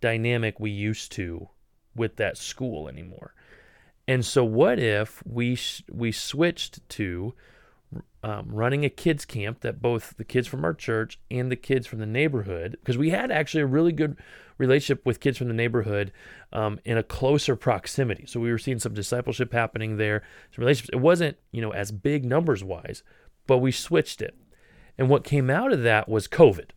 dynamic 0.00 0.58
we 0.58 0.70
used 0.70 1.12
to 1.12 1.48
with 1.94 2.16
that 2.16 2.36
school 2.36 2.88
anymore. 2.88 3.34
And 4.08 4.24
so, 4.24 4.44
what 4.44 4.78
if 4.78 5.22
we 5.24 5.54
sh- 5.54 5.84
we 5.90 6.12
switched 6.12 6.88
to 6.90 7.34
um, 8.22 8.48
running 8.50 8.84
a 8.84 8.90
kids 8.90 9.24
camp 9.24 9.60
that 9.60 9.80
both 9.80 10.16
the 10.16 10.24
kids 10.24 10.46
from 10.46 10.64
our 10.64 10.74
church 10.74 11.18
and 11.30 11.50
the 11.50 11.56
kids 11.56 11.86
from 11.86 12.00
the 12.00 12.06
neighborhood, 12.06 12.76
because 12.80 12.98
we 12.98 13.10
had 13.10 13.30
actually 13.30 13.62
a 13.62 13.66
really 13.66 13.92
good 13.92 14.16
relationship 14.58 15.04
with 15.06 15.20
kids 15.20 15.38
from 15.38 15.48
the 15.48 15.54
neighborhood 15.54 16.12
um, 16.52 16.78
in 16.84 16.98
a 16.98 17.02
closer 17.02 17.56
proximity. 17.56 18.26
So 18.26 18.38
we 18.38 18.50
were 18.50 18.58
seeing 18.58 18.78
some 18.78 18.92
discipleship 18.92 19.52
happening 19.52 19.96
there, 19.96 20.22
some 20.54 20.62
relationships. 20.62 20.90
It 20.92 21.00
wasn't 21.00 21.38
you 21.50 21.62
know 21.62 21.70
as 21.70 21.90
big 21.90 22.24
numbers 22.24 22.62
wise, 22.62 23.02
but 23.46 23.58
we 23.58 23.72
switched 23.72 24.20
it. 24.20 24.36
And 24.98 25.08
what 25.08 25.24
came 25.24 25.48
out 25.48 25.72
of 25.72 25.82
that 25.82 26.08
was 26.08 26.28
COVID. 26.28 26.70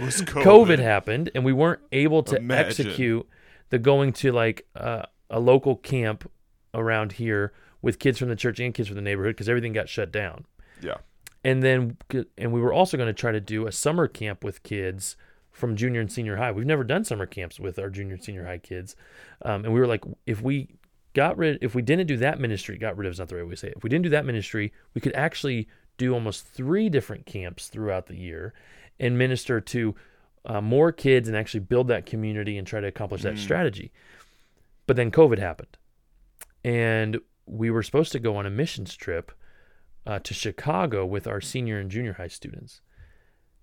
Was 0.00 0.22
COVID. 0.22 0.80
happened, 0.80 1.30
and 1.34 1.44
we 1.44 1.52
weren't 1.52 1.82
able 1.92 2.24
to 2.24 2.36
Imagine. 2.36 2.66
execute 2.66 3.28
the 3.70 3.78
going 3.78 4.12
to 4.14 4.32
like 4.32 4.66
uh, 4.74 5.02
a 5.30 5.38
local 5.38 5.76
camp 5.76 6.28
around 6.74 7.12
here 7.12 7.52
with 7.80 7.98
kids 7.98 8.18
from 8.18 8.28
the 8.28 8.36
church 8.36 8.58
and 8.58 8.74
kids 8.74 8.88
from 8.88 8.96
the 8.96 9.02
neighborhood 9.02 9.34
because 9.36 9.48
everything 9.48 9.72
got 9.72 9.88
shut 9.88 10.10
down. 10.10 10.44
Yeah. 10.80 10.98
And 11.44 11.62
then, 11.62 11.96
and 12.38 12.52
we 12.52 12.60
were 12.60 12.72
also 12.72 12.96
going 12.96 13.08
to 13.08 13.12
try 13.12 13.32
to 13.32 13.40
do 13.40 13.66
a 13.66 13.72
summer 13.72 14.06
camp 14.06 14.44
with 14.44 14.62
kids 14.62 15.16
from 15.50 15.76
junior 15.76 16.00
and 16.00 16.10
senior 16.10 16.36
high. 16.36 16.52
We've 16.52 16.64
never 16.66 16.84
done 16.84 17.04
summer 17.04 17.26
camps 17.26 17.58
with 17.58 17.78
our 17.78 17.90
junior 17.90 18.14
and 18.14 18.24
senior 18.24 18.46
high 18.46 18.58
kids, 18.58 18.96
um, 19.42 19.64
and 19.64 19.74
we 19.74 19.80
were 19.80 19.86
like, 19.86 20.04
if 20.24 20.40
we 20.40 20.68
got 21.14 21.36
rid, 21.36 21.58
if 21.60 21.74
we 21.74 21.82
didn't 21.82 22.06
do 22.06 22.16
that 22.18 22.40
ministry, 22.40 22.78
got 22.78 22.96
rid 22.96 23.06
of 23.06 23.12
is 23.12 23.18
not 23.18 23.28
the 23.28 23.36
right 23.36 23.44
way 23.44 23.50
to 23.50 23.56
say 23.56 23.68
it. 23.68 23.74
If 23.76 23.82
we 23.82 23.90
didn't 23.90 24.04
do 24.04 24.08
that 24.10 24.24
ministry, 24.24 24.72
we 24.94 25.00
could 25.00 25.14
actually 25.14 25.68
do 25.98 26.14
almost 26.14 26.46
three 26.46 26.88
different 26.88 27.26
camps 27.26 27.68
throughout 27.68 28.06
the 28.06 28.16
year 28.16 28.54
and 28.98 29.18
minister 29.18 29.60
to 29.60 29.94
uh, 30.46 30.60
more 30.60 30.90
kids 30.90 31.28
and 31.28 31.36
actually 31.36 31.60
build 31.60 31.88
that 31.88 32.06
community 32.06 32.56
and 32.56 32.66
try 32.66 32.80
to 32.80 32.86
accomplish 32.86 33.22
that 33.22 33.34
Mm. 33.34 33.38
strategy. 33.38 33.92
But 34.86 34.96
then 34.96 35.10
COVID 35.10 35.38
happened, 35.38 35.76
and 36.64 37.20
we 37.46 37.70
were 37.70 37.82
supposed 37.82 38.12
to 38.12 38.18
go 38.18 38.36
on 38.36 38.46
a 38.46 38.50
missions 38.50 38.94
trip 38.96 39.32
uh, 40.06 40.18
to 40.20 40.34
Chicago 40.34 41.06
with 41.06 41.26
our 41.26 41.40
senior 41.40 41.78
and 41.78 41.90
junior 41.90 42.14
high 42.14 42.28
students. 42.28 42.80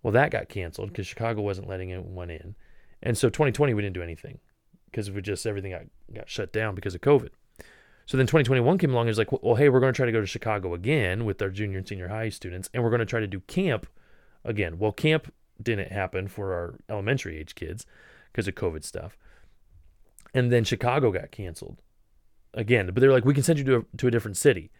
Well, 0.01 0.13
that 0.13 0.31
got 0.31 0.49
canceled 0.49 0.89
because 0.89 1.07
Chicago 1.07 1.41
wasn't 1.41 1.67
letting 1.67 1.91
anyone 1.91 2.29
in, 2.29 2.55
and 3.03 3.17
so 3.17 3.29
2020 3.29 3.73
we 3.73 3.81
didn't 3.81 3.95
do 3.95 4.03
anything 4.03 4.39
because 4.85 5.11
we 5.11 5.21
just 5.21 5.45
everything 5.45 5.71
got 5.71 5.85
got 6.13 6.29
shut 6.29 6.53
down 6.53 6.75
because 6.75 6.95
of 6.95 7.01
COVID. 7.01 7.29
So 8.05 8.17
then 8.17 8.25
2021 8.25 8.79
came 8.79 8.91
along 8.91 9.03
and 9.03 9.09
was 9.09 9.19
like, 9.19 9.31
well, 9.43 9.53
hey, 9.53 9.69
we're 9.69 9.79
going 9.79 9.93
to 9.93 9.95
try 9.95 10.07
to 10.07 10.11
go 10.11 10.19
to 10.19 10.25
Chicago 10.25 10.73
again 10.73 11.25
with 11.25 11.39
our 11.43 11.51
junior 11.51 11.77
and 11.77 11.87
senior 11.87 12.07
high 12.07 12.29
students, 12.29 12.69
and 12.73 12.83
we're 12.83 12.89
going 12.89 12.99
to 12.99 13.05
try 13.05 13.19
to 13.19 13.27
do 13.27 13.41
camp 13.41 13.85
again. 14.43 14.79
Well, 14.79 14.91
camp 14.91 15.31
didn't 15.61 15.91
happen 15.91 16.27
for 16.27 16.53
our 16.53 16.79
elementary 16.89 17.37
age 17.37 17.53
kids 17.53 17.85
because 18.31 18.47
of 18.47 18.55
COVID 18.55 18.83
stuff, 18.83 19.17
and 20.33 20.51
then 20.51 20.63
Chicago 20.63 21.11
got 21.11 21.29
canceled 21.29 21.81
again. 22.53 22.87
But 22.87 23.01
they're 23.01 23.11
like, 23.11 23.25
we 23.25 23.33
can 23.33 23.43
send 23.43 23.59
you 23.59 23.65
to 23.65 23.75
a, 23.75 23.97
to 23.97 24.07
a 24.07 24.11
different 24.11 24.37
city. 24.37 24.71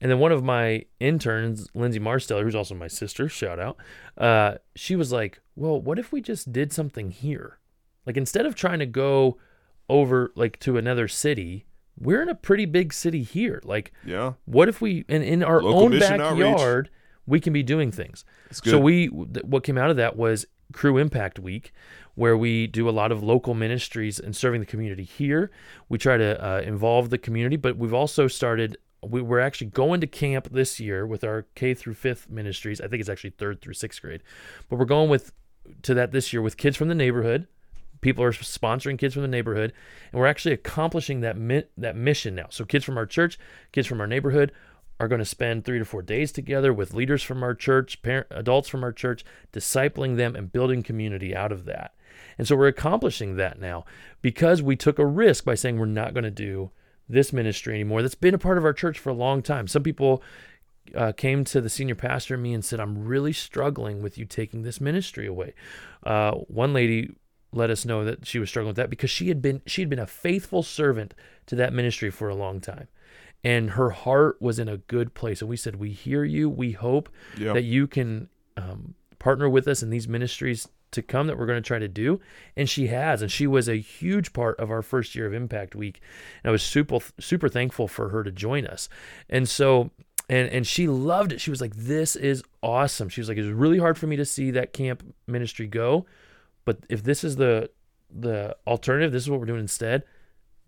And 0.00 0.10
then 0.10 0.18
one 0.18 0.32
of 0.32 0.44
my 0.44 0.84
interns, 1.00 1.68
Lindsay 1.74 2.00
Marsteller, 2.00 2.42
who's 2.42 2.54
also 2.54 2.74
my 2.74 2.88
sister, 2.88 3.28
shout 3.28 3.58
out, 3.58 3.76
uh, 4.18 4.56
she 4.74 4.96
was 4.96 5.12
like, 5.12 5.40
well, 5.56 5.80
what 5.80 5.98
if 5.98 6.12
we 6.12 6.20
just 6.20 6.52
did 6.52 6.72
something 6.72 7.10
here? 7.10 7.58
Like 8.04 8.16
instead 8.16 8.44
of 8.44 8.54
trying 8.54 8.80
to 8.80 8.86
go 8.86 9.38
over 9.88 10.32
like 10.34 10.58
to 10.60 10.76
another 10.76 11.08
city, 11.08 11.64
we're 11.98 12.20
in 12.22 12.28
a 12.28 12.34
pretty 12.34 12.66
big 12.66 12.92
city 12.92 13.22
here. 13.22 13.60
Like, 13.64 13.92
Yeah. 14.04 14.32
what 14.44 14.68
if 14.68 14.80
we, 14.80 15.04
and 15.08 15.22
in 15.22 15.42
our 15.42 15.62
Local 15.62 15.84
own 15.84 15.90
mission 15.92 16.20
outreach. 16.20 16.44
backyard, 16.44 16.90
we 17.26 17.40
can 17.40 17.52
be 17.52 17.62
doing 17.62 17.90
things. 17.90 18.24
So 18.50 18.78
we, 18.78 19.08
th- 19.08 19.44
what 19.44 19.64
came 19.64 19.78
out 19.78 19.90
of 19.90 19.96
that 19.96 20.16
was 20.16 20.44
Crew 20.72 20.98
Impact 20.98 21.38
Week, 21.38 21.72
where 22.14 22.36
we 22.36 22.66
do 22.66 22.88
a 22.88 22.90
lot 22.90 23.10
of 23.12 23.22
local 23.22 23.54
ministries 23.54 24.18
and 24.18 24.34
serving 24.36 24.60
the 24.60 24.66
community 24.66 25.04
here. 25.04 25.50
We 25.88 25.96
try 25.98 26.16
to 26.18 26.44
uh, 26.44 26.60
involve 26.60 27.10
the 27.10 27.18
community, 27.18 27.56
but 27.56 27.76
we've 27.78 27.94
also 27.94 28.26
started. 28.28 28.76
We, 29.08 29.22
we're 29.22 29.40
actually 29.40 29.68
going 29.68 30.00
to 30.00 30.06
camp 30.06 30.48
this 30.50 30.80
year 30.80 31.06
with 31.06 31.24
our 31.24 31.46
K 31.54 31.74
through 31.74 31.94
fifth 31.94 32.28
ministries. 32.30 32.80
I 32.80 32.88
think 32.88 33.00
it's 33.00 33.08
actually 33.08 33.30
third 33.30 33.60
through 33.60 33.74
sixth 33.74 34.00
grade, 34.02 34.22
but 34.68 34.78
we're 34.78 34.84
going 34.84 35.10
with 35.10 35.32
to 35.82 35.94
that 35.94 36.12
this 36.12 36.32
year 36.32 36.42
with 36.42 36.56
kids 36.56 36.76
from 36.76 36.88
the 36.88 36.94
neighborhood. 36.94 37.46
People 38.00 38.22
are 38.22 38.32
sponsoring 38.32 38.98
kids 38.98 39.14
from 39.14 39.22
the 39.22 39.28
neighborhood, 39.28 39.72
and 40.12 40.20
we're 40.20 40.26
actually 40.26 40.52
accomplishing 40.52 41.20
that 41.20 41.38
mi- 41.38 41.64
that 41.78 41.96
mission 41.96 42.34
now. 42.34 42.46
So 42.50 42.64
kids 42.64 42.84
from 42.84 42.98
our 42.98 43.06
church, 43.06 43.38
kids 43.72 43.86
from 43.86 44.00
our 44.00 44.06
neighborhood 44.06 44.52
are 45.00 45.08
going 45.08 45.20
to 45.20 45.24
spend 45.24 45.64
three 45.64 45.78
to 45.78 45.84
four 45.84 46.02
days 46.02 46.30
together 46.30 46.72
with 46.72 46.94
leaders 46.94 47.22
from 47.22 47.42
our 47.42 47.54
church, 47.54 48.02
parent, 48.02 48.26
adults 48.30 48.68
from 48.68 48.84
our 48.84 48.92
church, 48.92 49.24
discipling 49.52 50.16
them 50.16 50.36
and 50.36 50.52
building 50.52 50.82
community 50.82 51.34
out 51.34 51.50
of 51.50 51.64
that. 51.64 51.94
And 52.38 52.46
so 52.46 52.56
we're 52.56 52.68
accomplishing 52.68 53.36
that 53.36 53.60
now 53.60 53.84
because 54.22 54.62
we 54.62 54.76
took 54.76 54.98
a 54.98 55.06
risk 55.06 55.44
by 55.44 55.54
saying 55.54 55.78
we're 55.78 55.86
not 55.86 56.14
going 56.14 56.24
to 56.24 56.30
do 56.30 56.70
this 57.08 57.32
ministry 57.32 57.74
anymore. 57.74 58.02
That's 58.02 58.14
been 58.14 58.34
a 58.34 58.38
part 58.38 58.58
of 58.58 58.64
our 58.64 58.72
church 58.72 58.98
for 58.98 59.10
a 59.10 59.14
long 59.14 59.42
time. 59.42 59.66
Some 59.68 59.82
people 59.82 60.22
uh, 60.94 61.12
came 61.12 61.44
to 61.44 61.60
the 61.60 61.68
senior 61.70 61.94
pastor 61.94 62.34
and 62.34 62.42
me 62.42 62.54
and 62.54 62.64
said, 62.64 62.80
I'm 62.80 63.04
really 63.04 63.32
struggling 63.32 64.02
with 64.02 64.18
you 64.18 64.24
taking 64.24 64.62
this 64.62 64.80
ministry 64.80 65.26
away. 65.26 65.54
Uh, 66.02 66.32
one 66.32 66.72
lady 66.72 67.14
let 67.52 67.70
us 67.70 67.84
know 67.84 68.04
that 68.04 68.26
she 68.26 68.38
was 68.38 68.48
struggling 68.48 68.70
with 68.70 68.76
that 68.76 68.90
because 68.90 69.10
she 69.10 69.28
had 69.28 69.40
been 69.40 69.62
she 69.64 69.80
had 69.80 69.88
been 69.88 70.00
a 70.00 70.06
faithful 70.08 70.62
servant 70.62 71.14
to 71.46 71.54
that 71.54 71.72
ministry 71.72 72.10
for 72.10 72.28
a 72.28 72.34
long 72.34 72.60
time 72.60 72.88
and 73.44 73.70
her 73.70 73.90
heart 73.90 74.36
was 74.42 74.58
in 74.58 74.68
a 74.68 74.76
good 74.78 75.14
place 75.14 75.40
and 75.40 75.48
we 75.48 75.56
said 75.56 75.76
we 75.76 75.90
hear 75.92 76.24
you 76.24 76.50
we 76.50 76.72
hope 76.72 77.08
Yeah. 77.38 77.52
that 77.52 77.62
you 77.62 77.86
can 77.86 78.28
um, 78.56 78.94
partner 79.24 79.48
with 79.48 79.66
us 79.66 79.82
in 79.82 79.90
these 79.90 80.06
ministries 80.06 80.68
to 80.92 81.02
come 81.02 81.26
that 81.26 81.36
we're 81.38 81.46
going 81.46 81.62
to 81.62 81.66
try 81.66 81.78
to 81.78 81.88
do 81.88 82.20
and 82.56 82.68
she 82.68 82.86
has 82.88 83.22
and 83.22 83.32
she 83.32 83.46
was 83.46 83.68
a 83.68 83.76
huge 83.76 84.32
part 84.32 84.58
of 84.60 84.70
our 84.70 84.82
first 84.82 85.14
year 85.14 85.26
of 85.26 85.32
impact 85.34 85.74
week 85.74 86.00
and 86.42 86.50
i 86.50 86.52
was 86.52 86.62
super 86.62 86.98
super 87.18 87.48
thankful 87.48 87.88
for 87.88 88.10
her 88.10 88.22
to 88.22 88.30
join 88.30 88.66
us. 88.66 88.88
And 89.28 89.48
so 89.48 89.90
and 90.28 90.48
and 90.50 90.66
she 90.66 90.86
loved 90.88 91.32
it. 91.32 91.40
She 91.40 91.50
was 91.50 91.60
like 91.60 91.74
this 91.74 92.16
is 92.16 92.42
awesome. 92.62 93.08
She 93.08 93.20
was 93.20 93.28
like 93.28 93.38
it 93.38 93.42
was 93.42 93.50
really 93.64 93.78
hard 93.78 93.96
for 93.98 94.06
me 94.06 94.16
to 94.16 94.24
see 94.24 94.50
that 94.52 94.72
camp 94.72 95.02
ministry 95.26 95.66
go 95.66 96.06
but 96.66 96.76
if 96.88 97.02
this 97.02 97.24
is 97.24 97.36
the 97.36 97.70
the 98.10 98.56
alternative 98.66 99.10
this 99.12 99.22
is 99.24 99.30
what 99.30 99.40
we're 99.40 99.46
doing 99.46 99.60
instead 99.60 100.04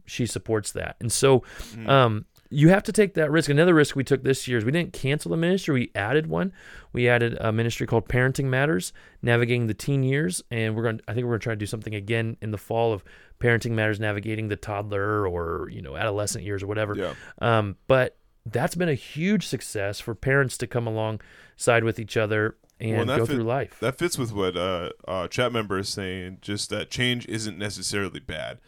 she 0.06 0.24
supports 0.26 0.72
that. 0.72 0.96
And 1.00 1.10
so 1.12 1.42
Mm. 1.76 1.88
um 1.88 2.24
you 2.50 2.68
have 2.68 2.82
to 2.84 2.92
take 2.92 3.14
that 3.14 3.30
risk. 3.30 3.50
Another 3.50 3.74
risk 3.74 3.96
we 3.96 4.04
took 4.04 4.22
this 4.22 4.46
year 4.46 4.58
is 4.58 4.64
we 4.64 4.72
didn't 4.72 4.92
cancel 4.92 5.30
the 5.30 5.36
ministry. 5.36 5.74
We 5.74 5.90
added 5.94 6.26
one. 6.26 6.52
We 6.92 7.08
added 7.08 7.36
a 7.40 7.52
ministry 7.52 7.86
called 7.86 8.08
Parenting 8.08 8.44
Matters, 8.46 8.92
navigating 9.22 9.66
the 9.66 9.74
teen 9.74 10.02
years, 10.02 10.42
and 10.50 10.74
we're 10.76 10.82
going. 10.82 11.00
I 11.08 11.14
think 11.14 11.24
we're 11.24 11.32
going 11.32 11.40
to 11.40 11.44
try 11.44 11.52
to 11.52 11.58
do 11.58 11.66
something 11.66 11.94
again 11.94 12.36
in 12.40 12.50
the 12.50 12.58
fall 12.58 12.92
of 12.92 13.04
Parenting 13.40 13.72
Matters, 13.72 14.00
navigating 14.00 14.48
the 14.48 14.56
toddler 14.56 15.28
or 15.28 15.68
you 15.70 15.82
know 15.82 15.96
adolescent 15.96 16.44
years 16.44 16.62
or 16.62 16.66
whatever. 16.66 16.94
Yeah. 16.96 17.14
Um, 17.40 17.76
but 17.86 18.16
that's 18.46 18.74
been 18.74 18.88
a 18.88 18.94
huge 18.94 19.46
success 19.46 19.98
for 19.98 20.14
parents 20.14 20.56
to 20.58 20.66
come 20.66 20.86
alongside 20.86 21.82
with 21.84 21.98
each 21.98 22.16
other 22.16 22.56
and 22.78 23.08
Well, 23.08 23.18
go 23.18 23.26
fit- 23.26 23.34
through 23.36 23.44
life. 23.44 23.78
That 23.80 23.98
fits 23.98 24.18
with 24.18 24.32
what 24.32 24.56
uh, 24.56 24.90
uh, 25.08 25.28
chat 25.28 25.52
member 25.52 25.78
is 25.78 25.88
saying. 25.88 26.38
Just 26.40 26.70
that 26.70 26.90
change 26.90 27.26
isn't 27.26 27.58
necessarily 27.58 28.20
bad, 28.20 28.58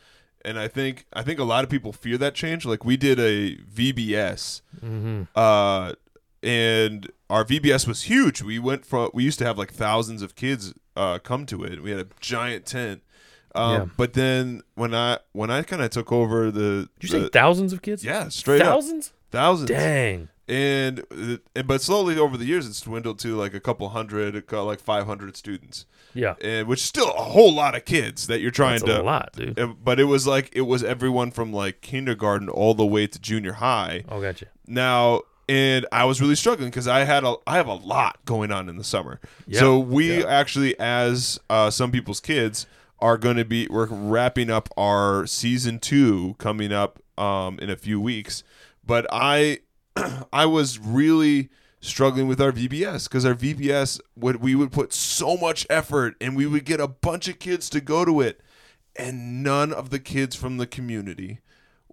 and 0.44 0.58
I 0.58 0.68
think 0.68 1.06
I 1.12 1.22
think 1.22 1.38
a 1.38 1.44
lot 1.44 1.64
of 1.64 1.70
people 1.70 1.92
fear 1.92 2.18
that 2.18 2.34
change. 2.34 2.64
Like 2.64 2.84
we 2.84 2.96
did 2.96 3.18
a 3.18 3.56
VBS, 3.56 4.62
mm-hmm. 4.80 5.22
uh, 5.34 5.92
and 6.42 7.10
our 7.28 7.44
VBS 7.44 7.86
was 7.86 8.02
huge. 8.04 8.42
We 8.42 8.58
went 8.58 8.84
from 8.84 9.10
we 9.12 9.24
used 9.24 9.38
to 9.40 9.44
have 9.44 9.58
like 9.58 9.72
thousands 9.72 10.22
of 10.22 10.34
kids 10.34 10.74
uh, 10.96 11.18
come 11.18 11.46
to 11.46 11.64
it. 11.64 11.82
We 11.82 11.90
had 11.90 12.00
a 12.00 12.06
giant 12.20 12.66
tent. 12.66 13.02
Um, 13.54 13.72
Yeah. 13.72 13.86
But 13.96 14.12
then 14.12 14.62
when 14.74 14.94
I 14.94 15.18
when 15.32 15.50
I 15.50 15.62
kind 15.62 15.82
of 15.82 15.90
took 15.90 16.12
over 16.12 16.50
the, 16.50 16.88
Did 17.00 17.12
you 17.12 17.20
say 17.20 17.28
thousands 17.28 17.72
of 17.72 17.82
kids? 17.82 18.04
yeah 18.04 18.28
straight 18.28 18.60
up 18.60 18.68
thousands. 18.68 19.12
thousands 19.30 19.70
Dang. 19.70 20.28
and 20.46 21.04
uh, 21.10 21.62
but 21.62 21.80
slowly 21.80 22.18
over 22.18 22.36
the 22.36 22.44
years 22.44 22.66
it's 22.66 22.80
dwindled 22.80 23.18
to 23.20 23.36
like 23.36 23.54
a 23.54 23.60
couple 23.60 23.88
hundred, 23.88 24.50
like 24.52 24.80
500 24.80 25.36
students, 25.36 25.86
Yeah. 26.14 26.34
and 26.40 26.66
which 26.66 26.80
is 26.80 26.84
still 26.86 27.08
a 27.10 27.22
whole 27.22 27.52
lot 27.52 27.76
of 27.76 27.84
kids 27.84 28.26
that 28.28 28.40
you're 28.40 28.50
trying 28.50 28.80
That's 28.80 28.84
to 28.84 29.00
a 29.00 29.02
lot, 29.02 29.32
dude. 29.34 29.84
But 29.84 30.00
it 30.00 30.04
was 30.04 30.26
like 30.26 30.50
it 30.54 30.62
was 30.62 30.82
everyone 30.82 31.30
from 31.30 31.52
like 31.52 31.80
kindergarten 31.80 32.48
all 32.48 32.74
the 32.74 32.86
way 32.86 33.06
to 33.06 33.18
junior 33.18 33.54
high. 33.54 34.04
Oh, 34.08 34.20
gotcha. 34.20 34.46
Now, 34.66 35.22
and 35.48 35.86
I 35.92 36.04
was 36.04 36.20
really 36.20 36.34
struggling 36.34 36.70
because 36.70 36.88
I 36.88 37.04
had 37.04 37.24
a 37.24 37.36
I 37.46 37.56
have 37.56 37.68
a 37.68 37.74
lot 37.74 38.24
going 38.24 38.52
on 38.52 38.68
in 38.68 38.76
the 38.76 38.84
summer. 38.84 39.20
Yeah, 39.46 39.60
So 39.60 39.78
we 39.78 40.20
yeah. 40.20 40.26
actually, 40.26 40.78
as 40.78 41.38
uh, 41.48 41.70
some 41.70 41.90
people's 41.90 42.20
kids, 42.20 42.66
are 43.00 43.16
going 43.16 43.36
to 43.36 43.44
be 43.44 43.66
we're 43.70 43.86
wrapping 43.86 44.50
up 44.50 44.68
our 44.76 45.26
season 45.26 45.78
two 45.78 46.34
coming 46.38 46.72
up 46.72 47.00
um, 47.16 47.58
in 47.60 47.70
a 47.70 47.76
few 47.76 48.00
weeks. 48.00 48.42
But 48.84 49.06
I 49.12 49.60
I 50.32 50.46
was 50.46 50.78
really 50.78 51.50
struggling 51.80 52.26
with 52.26 52.40
our 52.40 52.52
VBS 52.52 53.04
because 53.08 53.24
our 53.24 53.34
VBS 53.34 54.00
would 54.16 54.36
we 54.36 54.54
would 54.54 54.72
put 54.72 54.92
so 54.92 55.36
much 55.36 55.66
effort 55.70 56.14
and 56.20 56.36
we 56.36 56.46
would 56.46 56.64
get 56.64 56.80
a 56.80 56.88
bunch 56.88 57.28
of 57.28 57.38
kids 57.38 57.68
to 57.70 57.80
go 57.80 58.04
to 58.04 58.20
it, 58.20 58.40
and 58.96 59.42
none 59.42 59.72
of 59.72 59.90
the 59.90 59.98
kids 59.98 60.34
from 60.36 60.56
the 60.56 60.66
community 60.66 61.38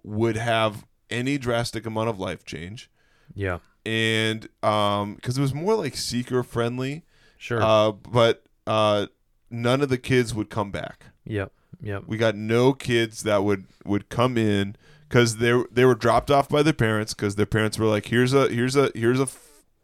would 0.02 0.36
have 0.36 0.84
any 1.10 1.38
drastic 1.38 1.86
amount 1.86 2.08
of 2.08 2.18
life 2.18 2.44
change 2.44 2.90
Yeah. 3.34 3.58
and 3.84 4.48
um 4.62 5.14
because 5.14 5.38
it 5.38 5.40
was 5.40 5.54
more 5.54 5.74
like 5.76 5.96
seeker 5.96 6.42
friendly 6.42 7.04
Sure. 7.38 7.62
uh 7.62 7.92
but 7.92 8.42
uh 8.66 9.06
none 9.50 9.82
of 9.82 9.88
the 9.88 9.98
kids 9.98 10.34
would 10.34 10.50
come 10.50 10.70
back 10.72 11.06
yep. 11.24 11.52
Yep. 11.80 12.04
we 12.08 12.16
got 12.16 12.34
no 12.34 12.72
kids 12.72 13.22
that 13.22 13.44
would 13.44 13.66
would 13.84 14.08
come 14.08 14.36
in 14.36 14.74
because 15.08 15.36
they 15.36 15.62
they 15.70 15.84
were 15.84 15.94
dropped 15.94 16.30
off 16.30 16.48
by 16.48 16.62
their 16.64 16.72
parents 16.72 17.14
because 17.14 17.36
their 17.36 17.46
parents 17.46 17.78
were 17.78 17.86
like 17.86 18.06
here's 18.06 18.32
a 18.32 18.48
here's 18.48 18.74
a 18.74 18.90
here's 18.94 19.20
a 19.20 19.26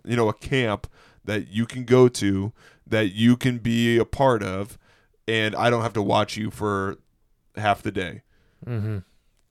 you 0.04 0.16
know 0.16 0.28
a 0.28 0.34
camp 0.34 0.86
that 1.24 1.48
you 1.48 1.66
can 1.66 1.84
go 1.84 2.08
to 2.08 2.52
that 2.86 3.12
you 3.12 3.36
can 3.36 3.58
be 3.58 3.96
a 3.98 4.04
part 4.04 4.42
of 4.42 4.78
and 5.28 5.54
i 5.54 5.70
don't 5.70 5.82
have 5.82 5.92
to 5.92 6.02
watch 6.02 6.36
you 6.36 6.50
for 6.50 6.96
half 7.56 7.82
the 7.82 7.92
day 7.92 8.22
Mm-hmm. 8.66 8.98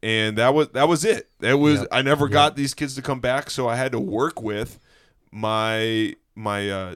and 0.01 0.37
that 0.37 0.53
was 0.53 0.69
that 0.69 0.87
was 0.87 1.03
it. 1.03 1.29
It 1.41 1.55
was 1.55 1.79
Yep. 1.81 1.87
I 1.91 2.01
never 2.01 2.25
Yep. 2.25 2.31
got 2.31 2.55
these 2.55 2.73
kids 2.73 2.95
to 2.95 3.01
come 3.01 3.19
back, 3.19 3.49
so 3.49 3.67
I 3.67 3.75
had 3.75 3.91
to 3.91 3.99
work 3.99 4.41
with 4.41 4.79
my 5.31 6.15
my 6.33 6.69
uh, 6.69 6.95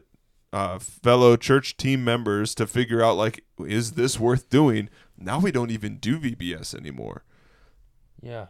uh, 0.54 0.80
fellow 0.80 1.36
church 1.36 1.76
team 1.78 2.04
members 2.06 2.56
to 2.56 2.66
figure 2.66 3.04
out 3.04 3.18
like 3.18 3.44
is 3.60 3.92
this 3.94 4.18
worth 4.20 4.50
doing? 4.50 4.90
Now 5.18 5.40
we 5.40 5.52
don't 5.52 5.72
even 5.72 5.98
do 5.98 6.18
VBS 6.18 6.74
anymore. 6.74 7.24
Yeah. 8.22 8.48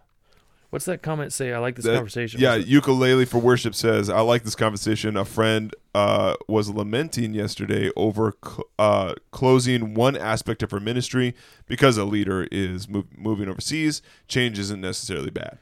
What's 0.76 0.84
that 0.88 1.02
comment 1.02 1.32
say? 1.32 1.54
I 1.54 1.60
like 1.60 1.78
this 1.78 1.86
That- 1.86 1.96
conversation. 1.96 2.42
Yeah, 2.42 2.56
ukulele 2.56 3.24
for 3.24 3.38
worship 3.38 3.74
says 3.74 4.10
I 4.10 4.20
like 4.20 4.44
this 4.44 4.56
conversation. 4.56 5.16
A 5.16 5.24
friend 5.24 5.74
uh, 5.94 6.36
was 6.50 6.70
lamenting 6.70 7.34
yesterday 7.34 7.92
over 7.96 8.36
cl- 8.44 8.66
uh, 8.78 9.14
closing 9.32 9.94
one 9.94 10.18
aspect 10.18 10.62
of 10.64 10.72
her 10.72 10.82
ministry 10.82 11.34
because 11.66 11.98
a 11.98 12.04
leader 12.04 12.50
is 12.52 12.88
mov- 12.88 13.06
moving 13.18 13.48
overseas. 13.48 14.02
Change 14.28 14.60
isn't 14.60 14.82
necessarily 14.82 15.30
bad. 15.30 15.60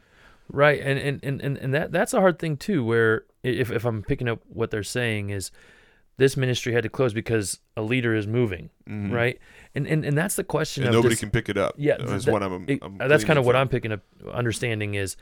Right. 0.49 0.81
And, 0.81 0.97
and, 0.97 1.19
and, 1.23 1.41
and, 1.41 1.57
and 1.59 1.73
that 1.75 1.91
that's 1.91 2.15
a 2.15 2.19
hard 2.19 2.39
thing 2.39 2.57
too, 2.57 2.83
where 2.83 3.25
if, 3.43 3.69
if 3.71 3.85
I'm 3.85 4.01
picking 4.01 4.27
up 4.27 4.39
what 4.49 4.71
they're 4.71 4.81
saying 4.81 5.29
is 5.29 5.51
this 6.17 6.37
ministry 6.37 6.73
had 6.73 6.83
to 6.83 6.89
close 6.89 7.13
because 7.13 7.59
a 7.75 7.81
leader 7.81 8.13
is 8.15 8.27
moving. 8.27 8.69
Mhm. 8.87 9.11
Right. 9.11 9.39
And, 9.75 9.87
and 9.87 10.05
and 10.05 10.17
that's 10.17 10.35
the 10.35 10.43
question 10.43 10.83
and 10.83 10.93
nobody 10.93 11.13
dis- 11.13 11.19
can 11.21 11.31
pick 11.31 11.49
it 11.49 11.57
up. 11.57 11.73
Yeah, 11.77 11.95
is 12.01 12.25
that- 12.25 12.31
what 12.31 12.43
I'm. 12.43 12.65
I'm 12.81 13.01
uh, 13.01 13.07
that's 13.07 13.23
kind 13.23 13.39
of 13.39 13.45
what. 13.45 13.55
I'm 13.55 13.67
picking 13.69 13.91
up 13.91 14.01
understanding 14.31 14.93
is 14.93 15.15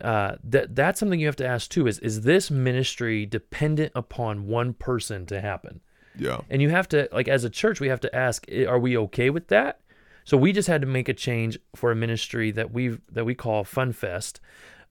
uh, 0.00 0.36
that 0.44 0.74
that's 0.74 0.98
something 1.00 1.20
you 1.20 1.26
have 1.26 1.36
to 1.36 1.46
ask 1.46 1.70
too 1.70 1.86
is 1.86 1.98
is 2.00 2.22
this 2.22 2.50
ministry 2.50 3.26
dependent 3.26 3.92
upon 3.94 4.46
one 4.46 4.72
person 4.72 5.26
to 5.26 5.40
happen 5.40 5.80
Yeah, 6.18 6.40
and 6.48 6.62
you 6.62 6.70
have 6.70 6.88
to 6.88 7.08
like 7.12 7.28
as 7.28 7.44
a 7.44 7.50
church 7.50 7.78
we 7.80 7.88
have 7.88 8.00
to 8.00 8.14
ask 8.14 8.46
are 8.66 8.78
we 8.78 8.96
okay 8.96 9.28
with 9.28 9.48
that 9.48 9.80
so 10.24 10.36
we 10.36 10.52
just 10.52 10.68
had 10.68 10.80
to 10.80 10.86
make 10.86 11.08
a 11.10 11.14
change 11.14 11.58
for 11.74 11.90
a 11.90 11.94
ministry 11.96 12.50
that 12.52 12.72
we've 12.72 13.00
that 13.10 13.24
we 13.24 13.34
call 13.34 13.64
fun 13.64 13.92
fest 13.92 14.40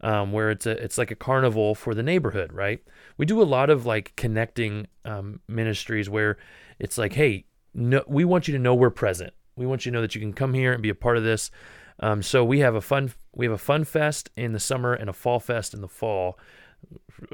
um, 0.01 0.31
where 0.31 0.51
it's 0.51 0.65
a 0.67 0.71
it's 0.83 0.97
like 0.99 1.09
a 1.09 1.15
carnival 1.15 1.73
for 1.73 1.95
the 1.95 2.03
neighborhood 2.03 2.53
right 2.53 2.83
we 3.21 3.27
do 3.27 3.39
a 3.39 3.43
lot 3.43 3.69
of 3.69 3.85
like 3.85 4.15
connecting 4.15 4.87
um, 5.05 5.41
ministries 5.47 6.09
where 6.09 6.37
it's 6.79 6.97
like 6.97 7.13
hey 7.13 7.45
no, 7.71 8.03
we 8.07 8.25
want 8.25 8.47
you 8.47 8.51
to 8.53 8.59
know 8.59 8.73
we're 8.73 8.89
present 8.89 9.31
we 9.55 9.67
want 9.67 9.85
you 9.85 9.91
to 9.91 9.95
know 9.95 10.01
that 10.01 10.15
you 10.15 10.19
can 10.21 10.33
come 10.33 10.55
here 10.55 10.73
and 10.73 10.81
be 10.81 10.89
a 10.89 10.95
part 10.95 11.17
of 11.17 11.23
this 11.23 11.51
um, 11.99 12.23
so 12.23 12.43
we 12.43 12.59
have 12.61 12.73
a 12.73 12.81
fun 12.81 13.13
we 13.35 13.45
have 13.45 13.53
a 13.53 13.59
fun 13.59 13.83
fest 13.83 14.31
in 14.35 14.53
the 14.53 14.59
summer 14.59 14.91
and 14.91 15.07
a 15.07 15.13
fall 15.13 15.39
fest 15.39 15.75
in 15.75 15.81
the 15.81 15.87
fall 15.87 16.39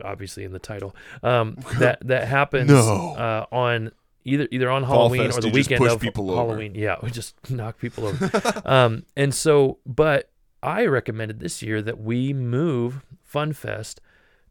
obviously 0.04 0.44
in 0.44 0.52
the 0.52 0.60
title 0.60 0.94
um, 1.24 1.56
that 1.80 2.06
that 2.06 2.28
happens 2.28 2.70
No. 2.70 3.16
uh, 3.16 3.46
on 3.50 3.92
either 4.26 4.46
either 4.52 4.70
on 4.70 4.84
Fall 4.84 5.08
Halloween 5.08 5.28
fest, 5.28 5.38
or 5.38 5.42
the 5.42 5.52
weekend 5.52 5.88
of 5.88 6.02
people 6.02 6.30
over. 6.32 6.42
Halloween. 6.42 6.76
Yeah, 6.76 6.98
we 7.02 7.12
just 7.12 7.34
knock 7.50 7.80
people 7.80 8.08
over. 8.08 8.62
um, 8.66 9.06
and 9.16 9.34
so, 9.34 9.78
but 9.86 10.32
I 10.62 10.86
recommended 10.86 11.40
this 11.40 11.62
year 11.62 11.82
that 11.82 11.98
we 11.98 12.34
move 12.34 13.06
Fun 13.24 13.54
Fest 13.54 14.02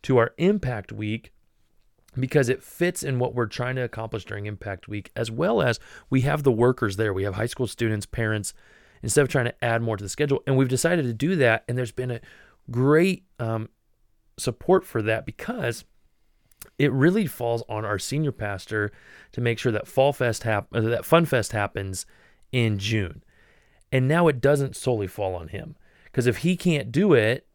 to 0.07 0.19
our 0.19 0.35
Impact 0.38 0.92
Week 0.92 1.33
because 2.14 2.49
it 2.49 2.62
fits 2.62 3.03
in 3.03 3.19
what 3.19 3.35
we're 3.35 3.47
trying 3.47 3.75
to 3.75 3.83
accomplish 3.83 4.25
during 4.25 4.47
Impact 4.47 4.87
Week, 4.87 5.11
as 5.16 5.33
well 5.33 5.61
as 5.61 5.81
we 6.09 6.21
have 6.21 6.45
the 6.45 6.53
workers 6.53 6.95
there. 6.95 7.12
We 7.12 7.25
have 7.25 7.35
high 7.35 7.47
school 7.47 7.66
students, 7.66 8.07
parents, 8.07 8.55
instead 9.03 9.23
of 9.23 9.29
trying 9.29 9.47
to 9.47 9.64
add 9.64 9.83
more 9.83 9.97
to 9.97 10.05
the 10.05 10.09
schedule. 10.09 10.45
And 10.47 10.57
we've 10.57 10.69
decided 10.69 11.07
to 11.07 11.12
do 11.12 11.35
that. 11.35 11.64
And 11.66 11.77
there's 11.77 11.90
been 11.90 12.12
a 12.12 12.21
great 12.71 13.25
um, 13.40 13.69
support 14.38 14.87
for 14.87 15.03
that 15.03 15.27
because 15.27 15.85
it 16.79 16.92
really 16.92 17.27
falls 17.27 17.64
on 17.69 17.85
our 17.85 17.99
senior 17.99 18.31
pastor 18.31 18.92
to 19.33 19.40
make 19.40 19.59
sure 19.59 19.73
that 19.73 19.88
Fall 19.88 20.12
Fest 20.12 20.45
hap- 20.45 20.73
uh, 20.73 20.83
that 20.83 21.05
Fun 21.05 21.25
Fest 21.25 21.51
happens 21.51 22.07
in 22.53 22.79
June. 22.79 23.25
And 23.90 24.07
now 24.07 24.29
it 24.29 24.40
doesn't 24.40 24.77
solely 24.77 25.09
fall 25.09 25.35
on 25.35 25.49
him 25.49 25.75
because 26.05 26.29
if 26.29 26.38
he 26.38 26.57
can't 26.57 26.92
do 26.92 27.12
it, 27.12 27.45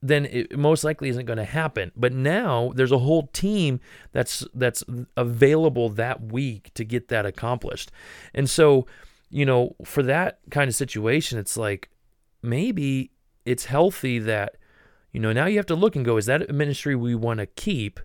then 0.00 0.26
it 0.26 0.56
most 0.56 0.84
likely 0.84 1.08
isn't 1.08 1.26
going 1.26 1.38
to 1.38 1.44
happen. 1.44 1.90
But 1.96 2.12
now 2.12 2.72
there's 2.74 2.92
a 2.92 2.98
whole 2.98 3.26
team 3.28 3.80
that's 4.12 4.46
that's 4.54 4.84
available 5.16 5.88
that 5.90 6.32
week 6.32 6.72
to 6.74 6.84
get 6.84 7.08
that 7.08 7.26
accomplished. 7.26 7.90
And 8.34 8.48
so, 8.48 8.86
you 9.30 9.44
know, 9.44 9.74
for 9.84 10.02
that 10.04 10.38
kind 10.50 10.68
of 10.68 10.74
situation, 10.74 11.38
it's 11.38 11.56
like 11.56 11.90
maybe 12.42 13.10
it's 13.44 13.64
healthy 13.64 14.18
that 14.20 14.56
you 15.12 15.20
know 15.20 15.32
now 15.32 15.46
you 15.46 15.56
have 15.56 15.66
to 15.66 15.74
look 15.74 15.96
and 15.96 16.04
go, 16.04 16.16
is 16.16 16.26
that 16.26 16.48
a 16.48 16.52
ministry 16.52 16.94
we 16.94 17.14
want 17.14 17.40
to 17.40 17.46
keep? 17.46 18.00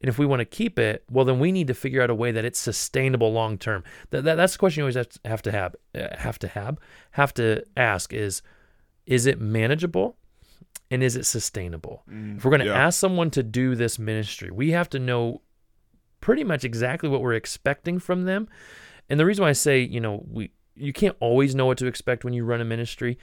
And 0.00 0.08
if 0.08 0.18
we 0.18 0.26
want 0.26 0.40
to 0.40 0.44
keep 0.44 0.80
it, 0.80 1.04
well, 1.08 1.24
then 1.24 1.38
we 1.38 1.52
need 1.52 1.68
to 1.68 1.74
figure 1.74 2.02
out 2.02 2.10
a 2.10 2.14
way 2.14 2.32
that 2.32 2.44
it's 2.44 2.58
sustainable 2.58 3.32
long 3.32 3.56
term. 3.56 3.84
That, 4.10 4.24
that 4.24 4.34
that's 4.34 4.54
the 4.54 4.58
question 4.58 4.80
you 4.80 4.84
always 4.84 4.96
have 5.24 5.42
to 5.42 5.52
have 5.52 5.74
have 5.94 6.12
uh, 6.12 6.16
have 6.18 6.38
to 6.40 6.48
have 6.48 6.78
have 7.12 7.34
to 7.34 7.64
ask 7.76 8.12
is 8.12 8.42
is 9.06 9.26
it 9.26 9.40
manageable 9.40 10.16
and 10.90 11.02
is 11.02 11.16
it 11.16 11.24
sustainable? 11.24 12.02
Mm, 12.10 12.36
if 12.36 12.44
we're 12.44 12.50
going 12.50 12.60
to 12.60 12.66
yeah. 12.66 12.86
ask 12.86 12.98
someone 12.98 13.30
to 13.30 13.42
do 13.42 13.74
this 13.74 13.98
ministry, 13.98 14.50
we 14.50 14.72
have 14.72 14.90
to 14.90 14.98
know 14.98 15.42
pretty 16.20 16.44
much 16.44 16.64
exactly 16.64 17.08
what 17.08 17.22
we're 17.22 17.32
expecting 17.32 17.98
from 17.98 18.24
them. 18.24 18.48
And 19.08 19.18
the 19.18 19.26
reason 19.26 19.42
why 19.42 19.50
I 19.50 19.52
say, 19.54 19.80
you 19.80 20.00
know, 20.00 20.24
we 20.30 20.52
you 20.74 20.92
can't 20.92 21.16
always 21.20 21.54
know 21.54 21.66
what 21.66 21.78
to 21.78 21.86
expect 21.86 22.24
when 22.24 22.32
you 22.32 22.44
run 22.44 22.60
a 22.60 22.64
ministry, 22.64 23.18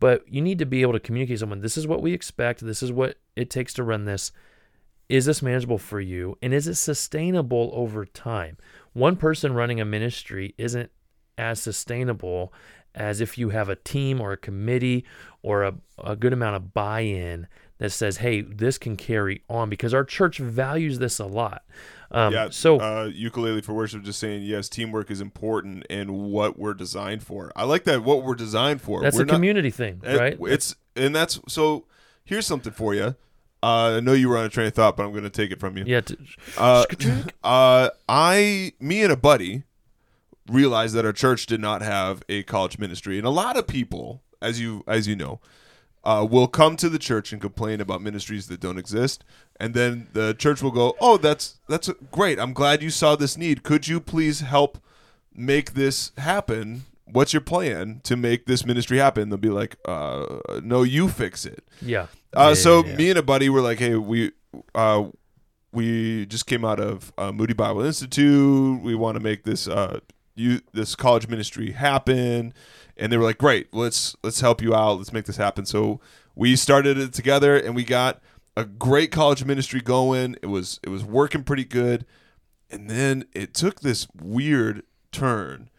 but 0.00 0.24
you 0.26 0.40
need 0.40 0.58
to 0.58 0.66
be 0.66 0.82
able 0.82 0.92
to 0.94 1.00
communicate 1.00 1.36
to 1.36 1.40
someone, 1.40 1.60
this 1.60 1.76
is 1.76 1.86
what 1.86 2.02
we 2.02 2.12
expect, 2.12 2.60
this 2.60 2.82
is 2.82 2.92
what 2.92 3.16
it 3.36 3.50
takes 3.50 3.74
to 3.74 3.82
run 3.82 4.04
this. 4.04 4.32
Is 5.08 5.26
this 5.26 5.42
manageable 5.42 5.78
for 5.78 6.00
you? 6.00 6.38
And 6.40 6.54
is 6.54 6.66
it 6.66 6.76
sustainable 6.76 7.70
over 7.74 8.06
time? 8.06 8.56
One 8.94 9.16
person 9.16 9.52
running 9.52 9.80
a 9.80 9.84
ministry 9.84 10.54
isn't 10.56 10.90
as 11.36 11.60
sustainable 11.60 12.52
as 12.94 13.20
if 13.20 13.36
you 13.38 13.50
have 13.50 13.68
a 13.68 13.76
team 13.76 14.20
or 14.20 14.32
a 14.32 14.36
committee 14.36 15.04
or 15.42 15.62
a, 15.64 15.74
a 16.02 16.16
good 16.16 16.32
amount 16.32 16.56
of 16.56 16.72
buy 16.74 17.00
in 17.00 17.46
that 17.78 17.90
says, 17.90 18.18
hey, 18.18 18.40
this 18.40 18.78
can 18.78 18.96
carry 18.96 19.42
on 19.48 19.68
because 19.68 19.92
our 19.92 20.04
church 20.04 20.38
values 20.38 20.98
this 20.98 21.18
a 21.18 21.26
lot. 21.26 21.64
Um, 22.10 22.32
yeah. 22.32 22.48
so, 22.50 22.78
uh, 22.80 23.10
ukulele 23.12 23.60
for 23.60 23.72
worship 23.72 24.02
just 24.04 24.20
saying 24.20 24.42
yes, 24.44 24.68
teamwork 24.68 25.10
is 25.10 25.20
important 25.20 25.84
and 25.90 26.12
what 26.30 26.56
we're 26.58 26.74
designed 26.74 27.24
for. 27.24 27.50
I 27.56 27.64
like 27.64 27.84
that. 27.84 28.04
What 28.04 28.22
we're 28.22 28.36
designed 28.36 28.80
for. 28.80 29.00
that's 29.02 29.16
we're 29.16 29.22
a 29.22 29.26
not- 29.26 29.34
community 29.34 29.70
thing, 29.70 30.00
right? 30.04 30.36
It's 30.40 30.76
and 30.94 31.14
that's 31.14 31.40
so. 31.48 31.86
Here's 32.24 32.46
something 32.46 32.72
for 32.72 32.94
you. 32.94 33.16
Uh, 33.62 33.96
I 33.96 34.00
know 34.00 34.12
you 34.12 34.28
were 34.28 34.38
on 34.38 34.44
a 34.44 34.48
train 34.48 34.66
of 34.68 34.74
thought, 34.74 34.96
but 34.96 35.04
I'm 35.04 35.10
going 35.10 35.24
to 35.24 35.30
take 35.30 35.50
it 35.50 35.58
from 35.58 35.76
you. 35.76 35.84
yeah. 35.86 36.02
T- 36.02 36.16
Uh, 36.56 36.84
uh, 37.44 37.88
I, 38.08 38.72
me 38.78 39.02
and 39.02 39.10
a 39.10 39.16
buddy 39.16 39.64
realized 40.48 40.94
that 40.94 41.04
our 41.04 41.12
church 41.12 41.46
did 41.46 41.60
not 41.60 41.82
have 41.82 42.22
a 42.28 42.42
college 42.44 42.78
ministry, 42.78 43.18
and 43.18 43.26
a 43.26 43.30
lot 43.30 43.56
of 43.56 43.66
people, 43.66 44.22
as 44.42 44.60
you 44.60 44.84
as 44.86 45.06
you 45.08 45.16
know, 45.16 45.40
uh, 46.04 46.26
will 46.28 46.46
come 46.48 46.76
to 46.76 46.88
the 46.88 46.98
church 46.98 47.32
and 47.32 47.40
complain 47.40 47.80
about 47.80 48.02
ministries 48.02 48.46
that 48.48 48.60
don't 48.60 48.78
exist, 48.78 49.24
and 49.58 49.74
then 49.74 50.08
the 50.12 50.34
church 50.34 50.62
will 50.62 50.70
go, 50.70 50.96
"Oh, 51.00 51.16
that's 51.16 51.60
that's 51.68 51.90
great. 52.10 52.38
I'm 52.38 52.52
glad 52.52 52.82
you 52.82 52.90
saw 52.90 53.16
this 53.16 53.36
need. 53.36 53.62
Could 53.62 53.88
you 53.88 54.00
please 54.00 54.40
help 54.40 54.78
make 55.34 55.74
this 55.74 56.12
happen?" 56.18 56.84
What's 57.06 57.32
your 57.32 57.42
plan 57.42 58.00
to 58.04 58.16
make 58.16 58.46
this 58.46 58.64
ministry 58.64 58.98
happen? 58.98 59.28
They'll 59.28 59.38
be 59.38 59.50
like, 59.50 59.76
uh, 59.84 60.40
"No, 60.62 60.82
you 60.82 61.08
fix 61.08 61.44
it." 61.44 61.64
yeah. 61.80 62.06
Uh, 62.36 62.48
Yeah, 62.48 62.54
so 62.54 62.84
yeah, 62.84 62.96
me 62.96 63.10
and 63.10 63.18
a 63.18 63.22
buddy 63.22 63.48
were 63.48 63.60
like, 63.60 63.78
"Hey, 63.78 63.94
we 63.94 64.32
uh, 64.74 65.04
we 65.72 66.26
just 66.26 66.46
came 66.46 66.64
out 66.64 66.80
of 66.80 67.12
uh, 67.18 67.30
Moody 67.32 67.52
Bible 67.54 67.82
Institute. 67.82 68.80
We 68.82 68.94
want 68.94 69.16
to 69.16 69.20
make 69.20 69.44
this 69.44 69.68
uh, 69.68 70.00
you 70.34 70.60
this 70.72 70.94
college 70.94 71.28
ministry 71.28 71.72
happen, 71.72 72.52
and 72.96 73.12
they 73.12 73.16
were 73.16 73.24
like, 73.24 73.38
"Great, 73.38 73.72
let's 73.72 74.16
let's 74.22 74.40
help 74.40 74.62
you 74.62 74.74
out. 74.74 74.98
Let's 74.98 75.12
make 75.12 75.26
this 75.26 75.36
happen." 75.36 75.66
So 75.66 76.00
we 76.34 76.56
started 76.56 76.98
it 76.98 77.12
together, 77.12 77.56
and 77.56 77.74
we 77.74 77.84
got 77.84 78.20
a 78.56 78.64
great 78.64 79.10
college 79.10 79.44
ministry 79.44 79.80
going. 79.80 80.36
It 80.42 80.46
was 80.46 80.80
it 80.82 80.88
was 80.88 81.04
working 81.04 81.44
pretty 81.44 81.64
good, 81.64 82.04
and 82.70 82.88
then 82.88 83.24
it 83.32 83.54
took 83.54 83.80
this 83.80 84.06
weird 84.20 84.82
turn 85.12 85.70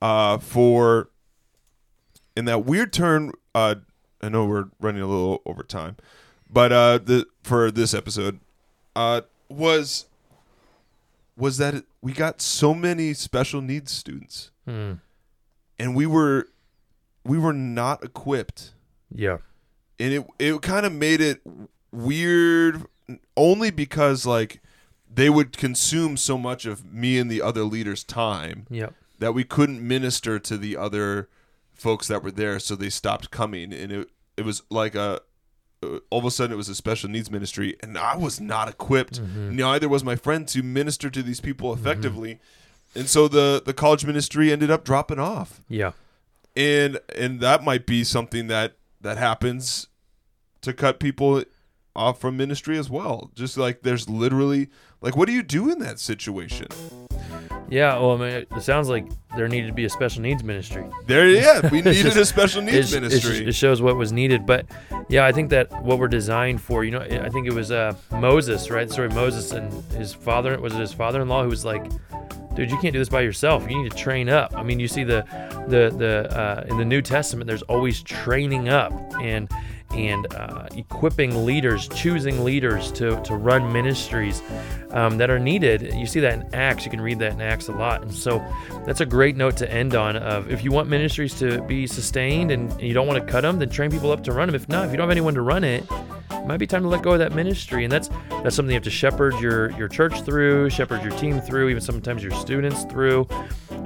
uh, 0.00 0.38
for 0.38 1.10
in 2.36 2.44
that 2.46 2.64
weird 2.64 2.92
turn. 2.92 3.32
Uh, 3.54 3.76
I 4.20 4.28
know 4.28 4.46
we're 4.46 4.66
running 4.80 5.02
a 5.02 5.06
little 5.06 5.42
over 5.46 5.62
time, 5.62 5.96
but 6.50 6.72
uh, 6.72 6.98
the 6.98 7.26
for 7.42 7.70
this 7.70 7.94
episode 7.94 8.40
uh, 8.96 9.22
was 9.48 10.06
was 11.38 11.56
that 11.58 11.84
we 12.02 12.12
got 12.12 12.40
so 12.42 12.74
many 12.74 13.14
special 13.14 13.60
needs 13.62 13.92
students, 13.92 14.50
Hmm. 14.66 14.94
and 15.78 15.94
we 15.94 16.04
were 16.06 16.48
we 17.24 17.38
were 17.38 17.52
not 17.52 18.02
equipped 18.04 18.72
Yeah. 19.14 19.38
and 19.98 20.12
it 20.14 20.26
it 20.38 20.62
kind 20.62 20.84
of 20.86 20.92
made 20.92 21.20
it 21.20 21.40
weird 21.92 22.84
only 23.36 23.70
because 23.70 24.26
like 24.26 24.60
they 25.12 25.30
would 25.30 25.56
consume 25.56 26.16
so 26.16 26.36
much 26.38 26.66
of 26.66 26.84
me 26.92 27.18
and 27.18 27.30
the 27.30 27.40
other 27.42 27.62
leaders 27.64 28.04
time 28.04 28.66
Yep. 28.70 28.94
that 29.18 29.32
we 29.34 29.44
couldn't 29.44 29.86
minister 29.86 30.38
to 30.38 30.56
the 30.58 30.76
other 30.76 31.28
folks 31.74 32.08
that 32.08 32.22
were 32.22 32.30
there 32.30 32.58
so 32.58 32.74
they 32.76 32.90
stopped 32.90 33.30
coming 33.30 33.72
and 33.72 33.92
it 33.92 34.10
it 34.36 34.44
was 34.44 34.62
like 34.70 34.94
a 34.94 35.20
Uh, 35.82 35.98
all 36.10 36.18
of 36.18 36.24
a 36.24 36.30
sudden 36.30 36.52
it 36.52 36.56
was 36.56 36.68
a 36.68 36.74
special 36.74 37.08
needs 37.08 37.30
ministry 37.30 37.76
and 37.82 37.96
I 37.96 38.16
was 38.16 38.40
not 38.40 38.68
equipped. 38.68 39.20
Mm-hmm. 39.20 39.56
Neither 39.56 39.88
was 39.88 40.02
my 40.02 40.16
friend 40.16 40.46
to 40.48 40.62
minister 40.62 41.10
to 41.10 41.22
these 41.22 41.40
people 41.40 41.70
mm-hmm. 41.70 41.80
effectively. 41.80 42.40
And 42.94 43.08
so 43.08 43.28
the 43.28 43.62
the 43.64 43.74
college 43.74 44.04
ministry 44.04 44.50
ended 44.50 44.70
up 44.70 44.84
dropping 44.84 45.18
off. 45.18 45.62
Yeah. 45.68 45.92
and 46.56 46.98
and 47.14 47.40
that 47.40 47.62
might 47.62 47.86
be 47.86 48.04
something 48.04 48.48
that 48.48 48.76
that 49.00 49.16
happens 49.16 49.86
to 50.62 50.72
cut 50.72 50.98
people 50.98 51.44
off 51.98 52.20
from 52.20 52.36
ministry 52.36 52.78
as 52.78 52.88
well 52.88 53.30
just 53.34 53.56
like 53.58 53.82
there's 53.82 54.08
literally 54.08 54.68
like 55.00 55.16
what 55.16 55.26
do 55.26 55.32
you 55.32 55.42
do 55.42 55.70
in 55.70 55.78
that 55.80 55.98
situation 55.98 56.66
Yeah. 57.70 57.98
Well, 57.98 58.12
I 58.12 58.16
mean, 58.16 58.46
it 58.56 58.62
sounds 58.62 58.88
like 58.88 59.06
there 59.36 59.46
needed 59.46 59.66
to 59.66 59.72
be 59.74 59.84
a 59.84 59.90
special 59.90 60.22
needs 60.22 60.42
ministry. 60.42 60.84
there 61.06 61.28
yeah 61.28 61.60
we 61.70 61.82
needed 61.82 62.02
just- 62.02 62.16
a 62.16 62.24
special 62.24 62.62
needs 62.62 62.94
ministry 62.94 63.46
It, 63.46 63.54
shows 63.54 63.82
what 63.82 63.96
was 63.96 64.10
needed. 64.12 64.46
But 64.46 64.64
yeah, 65.10 65.26
I 65.26 65.32
think 65.32 65.50
that 65.50 65.66
what 65.84 65.98
we're 65.98 66.08
designed 66.08 66.60
for, 66.62 66.82
you 66.84 66.90
know, 66.92 67.00
I 67.00 67.28
think 67.28 67.46
it 67.46 67.52
was 67.52 67.70
uh, 67.70 67.92
Moses, 68.12 68.70
right? 68.70 68.86
The 68.88 68.92
story 68.94 69.08
of 69.08 69.14
Moses 69.14 69.52
and 69.52 69.70
his 69.92 70.14
father, 70.14 70.58
was 70.60 70.72
it 70.74 70.80
his 70.80 70.92
father-in-law 70.94 71.42
who 71.42 71.50
was 71.50 71.64
like, 71.66 71.84
dude, 72.54 72.70
you 72.70 72.78
can't 72.78 72.92
do 72.94 72.98
this 72.98 73.08
by 73.10 73.20
yourself. 73.20 73.68
You 73.70 73.82
need 73.82 73.90
to 73.90 73.96
train 73.96 74.28
up. 74.30 74.54
I 74.56 74.62
mean, 74.62 74.80
you 74.80 74.88
see 74.88 75.04
the, 75.04 75.24
the, 75.68 75.94
the, 75.96 76.12
uh, 76.40 76.64
in 76.70 76.78
the 76.78 76.84
New 76.86 77.02
Testament, 77.02 77.46
there's 77.46 77.62
always 77.62 78.02
training 78.02 78.68
up 78.70 78.92
and, 79.20 79.48
and 79.90 80.32
uh, 80.34 80.66
equipping 80.74 81.44
leaders, 81.44 81.88
choosing 81.88 82.44
leaders 82.44 82.92
to, 82.92 83.20
to 83.22 83.34
run 83.34 83.72
ministries 83.72 84.42
um, 84.90 85.18
that 85.18 85.30
are 85.30 85.38
needed. 85.38 85.94
You 85.94 86.06
see 86.06 86.20
that 86.20 86.34
in 86.34 86.54
Acts. 86.54 86.84
You 86.84 86.90
can 86.90 87.00
read 87.00 87.18
that 87.20 87.32
in 87.32 87.40
Acts 87.40 87.68
a 87.68 87.72
lot. 87.72 88.02
And 88.02 88.12
so 88.12 88.38
that's 88.84 89.00
a 89.00 89.06
great 89.06 89.36
note 89.36 89.56
to 89.58 89.72
end 89.72 89.94
on. 89.94 90.16
Of 90.16 90.50
if 90.50 90.62
you 90.62 90.70
want 90.70 90.88
ministries 90.88 91.34
to 91.38 91.62
be 91.62 91.86
sustained 91.86 92.50
and 92.50 92.80
you 92.80 92.94
don't 92.94 93.06
want 93.06 93.24
to 93.24 93.32
cut 93.32 93.42
them, 93.42 93.58
then 93.58 93.70
train 93.70 93.90
people 93.90 94.12
up 94.12 94.22
to 94.24 94.32
run 94.32 94.48
them. 94.48 94.54
If 94.54 94.68
not, 94.68 94.86
if 94.86 94.90
you 94.90 94.96
don't 94.96 95.04
have 95.04 95.10
anyone 95.10 95.34
to 95.34 95.42
run 95.42 95.64
it, 95.64 95.84
it 96.30 96.46
might 96.46 96.58
be 96.58 96.66
time 96.66 96.82
to 96.82 96.88
let 96.88 97.02
go 97.02 97.12
of 97.12 97.18
that 97.18 97.34
ministry. 97.34 97.84
And 97.84 97.92
that's 97.92 98.08
that's 98.42 98.56
something 98.56 98.70
you 98.70 98.76
have 98.76 98.84
to 98.84 98.90
shepherd 98.90 99.34
your 99.40 99.70
your 99.72 99.88
church 99.88 100.22
through, 100.22 100.70
shepherd 100.70 101.02
your 101.02 101.16
team 101.18 101.40
through, 101.40 101.70
even 101.70 101.80
sometimes 101.80 102.22
your 102.22 102.32
students 102.32 102.84
through. 102.84 103.26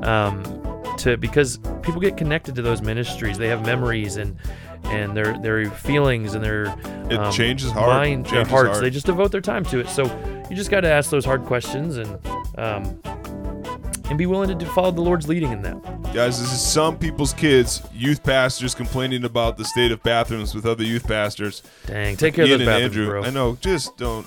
Um, 0.02 0.71
to 0.98 1.16
because 1.16 1.58
people 1.82 2.00
get 2.00 2.16
connected 2.16 2.54
to 2.56 2.62
those 2.62 2.82
ministries, 2.82 3.38
they 3.38 3.48
have 3.48 3.64
memories 3.64 4.16
and 4.16 4.36
and 4.84 5.16
their 5.16 5.38
their 5.38 5.70
feelings 5.70 6.34
and 6.34 6.44
their 6.44 6.64
It 7.10 7.14
um, 7.18 7.32
changes 7.32 7.70
heart. 7.70 7.88
mind, 7.88 8.26
their 8.26 8.44
hearts. 8.44 8.70
heart. 8.70 8.80
They 8.82 8.90
just 8.90 9.06
devote 9.06 9.30
their 9.32 9.40
time 9.40 9.64
to 9.66 9.78
it. 9.80 9.88
So 9.88 10.04
you 10.50 10.56
just 10.56 10.70
got 10.70 10.80
to 10.80 10.90
ask 10.90 11.10
those 11.10 11.24
hard 11.24 11.44
questions 11.44 11.96
and 11.98 12.18
um, 12.58 13.00
and 14.06 14.18
be 14.18 14.26
willing 14.26 14.58
to 14.58 14.66
follow 14.66 14.90
the 14.90 15.00
Lord's 15.00 15.28
leading 15.28 15.52
in 15.52 15.62
that. 15.62 15.80
guys 16.12 16.38
this 16.40 16.52
is 16.52 16.60
some 16.60 16.98
people's 16.98 17.32
kids 17.32 17.80
youth 17.94 18.22
pastors 18.22 18.74
complaining 18.74 19.24
about 19.24 19.56
the 19.56 19.64
state 19.64 19.90
of 19.92 20.02
bathrooms 20.02 20.54
with 20.54 20.66
other 20.66 20.84
youth 20.84 21.06
pastors 21.06 21.62
Dang, 21.86 22.16
take 22.16 22.34
care 22.34 22.44
Ian 22.44 22.60
of 22.60 22.66
those 22.66 22.74
bathrooms, 22.74 22.84
Andrew, 22.96 23.06
bro. 23.08 23.24
I 23.24 23.30
know. 23.30 23.56
Just 23.60 23.96
don't. 23.96 24.26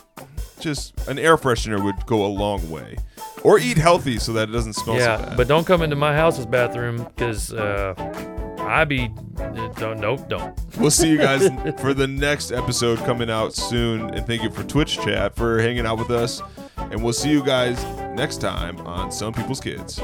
Just 0.60 1.08
an 1.08 1.20
air 1.20 1.38
freshener 1.38 1.84
would 1.84 2.06
go 2.08 2.26
a 2.26 2.32
long 2.32 2.68
way, 2.72 2.96
or 3.46 3.60
eat 3.60 3.78
healthy 3.78 4.18
so 4.18 4.34
that 4.34 4.50
it 4.50 4.52
doesn't 4.52 4.74
smell 4.74 4.98
so 4.98 5.02
Yeah, 5.02 5.18
bad. 5.18 5.38
but 5.38 5.48
don't 5.48 5.66
come 5.66 5.82
into 5.82 5.96
my 5.96 6.14
house's 6.16 6.46
bathroom 6.46 7.04
because 7.04 7.54
uh, 7.54 7.94
I 8.60 8.84
be 8.86 9.10
don't 9.78 10.00
nope 10.00 10.28
don't. 10.28 10.54
we'll 10.78 10.90
see 10.92 11.10
you 11.12 11.18
guys 11.18 11.48
for 11.80 11.94
the 11.94 12.08
next 12.08 12.52
episode 12.52 13.00
coming 13.00 13.30
out 13.30 13.54
soon. 13.54 14.10
And 14.14 14.26
thank 14.26 14.42
you 14.44 14.50
for 14.50 14.64
Twitch 14.64 14.96
chat 15.00 15.36
for 15.36 15.60
hanging 15.62 15.86
out 15.86 15.98
with 16.00 16.10
us. 16.12 16.42
And 16.78 17.04
we'll 17.04 17.14
see 17.14 17.30
you 17.30 17.44
guys 17.44 17.84
next 18.16 18.42
time 18.42 18.78
on 18.82 19.12
Some 19.12 19.34
People's 19.34 19.60
Kids. 19.62 20.00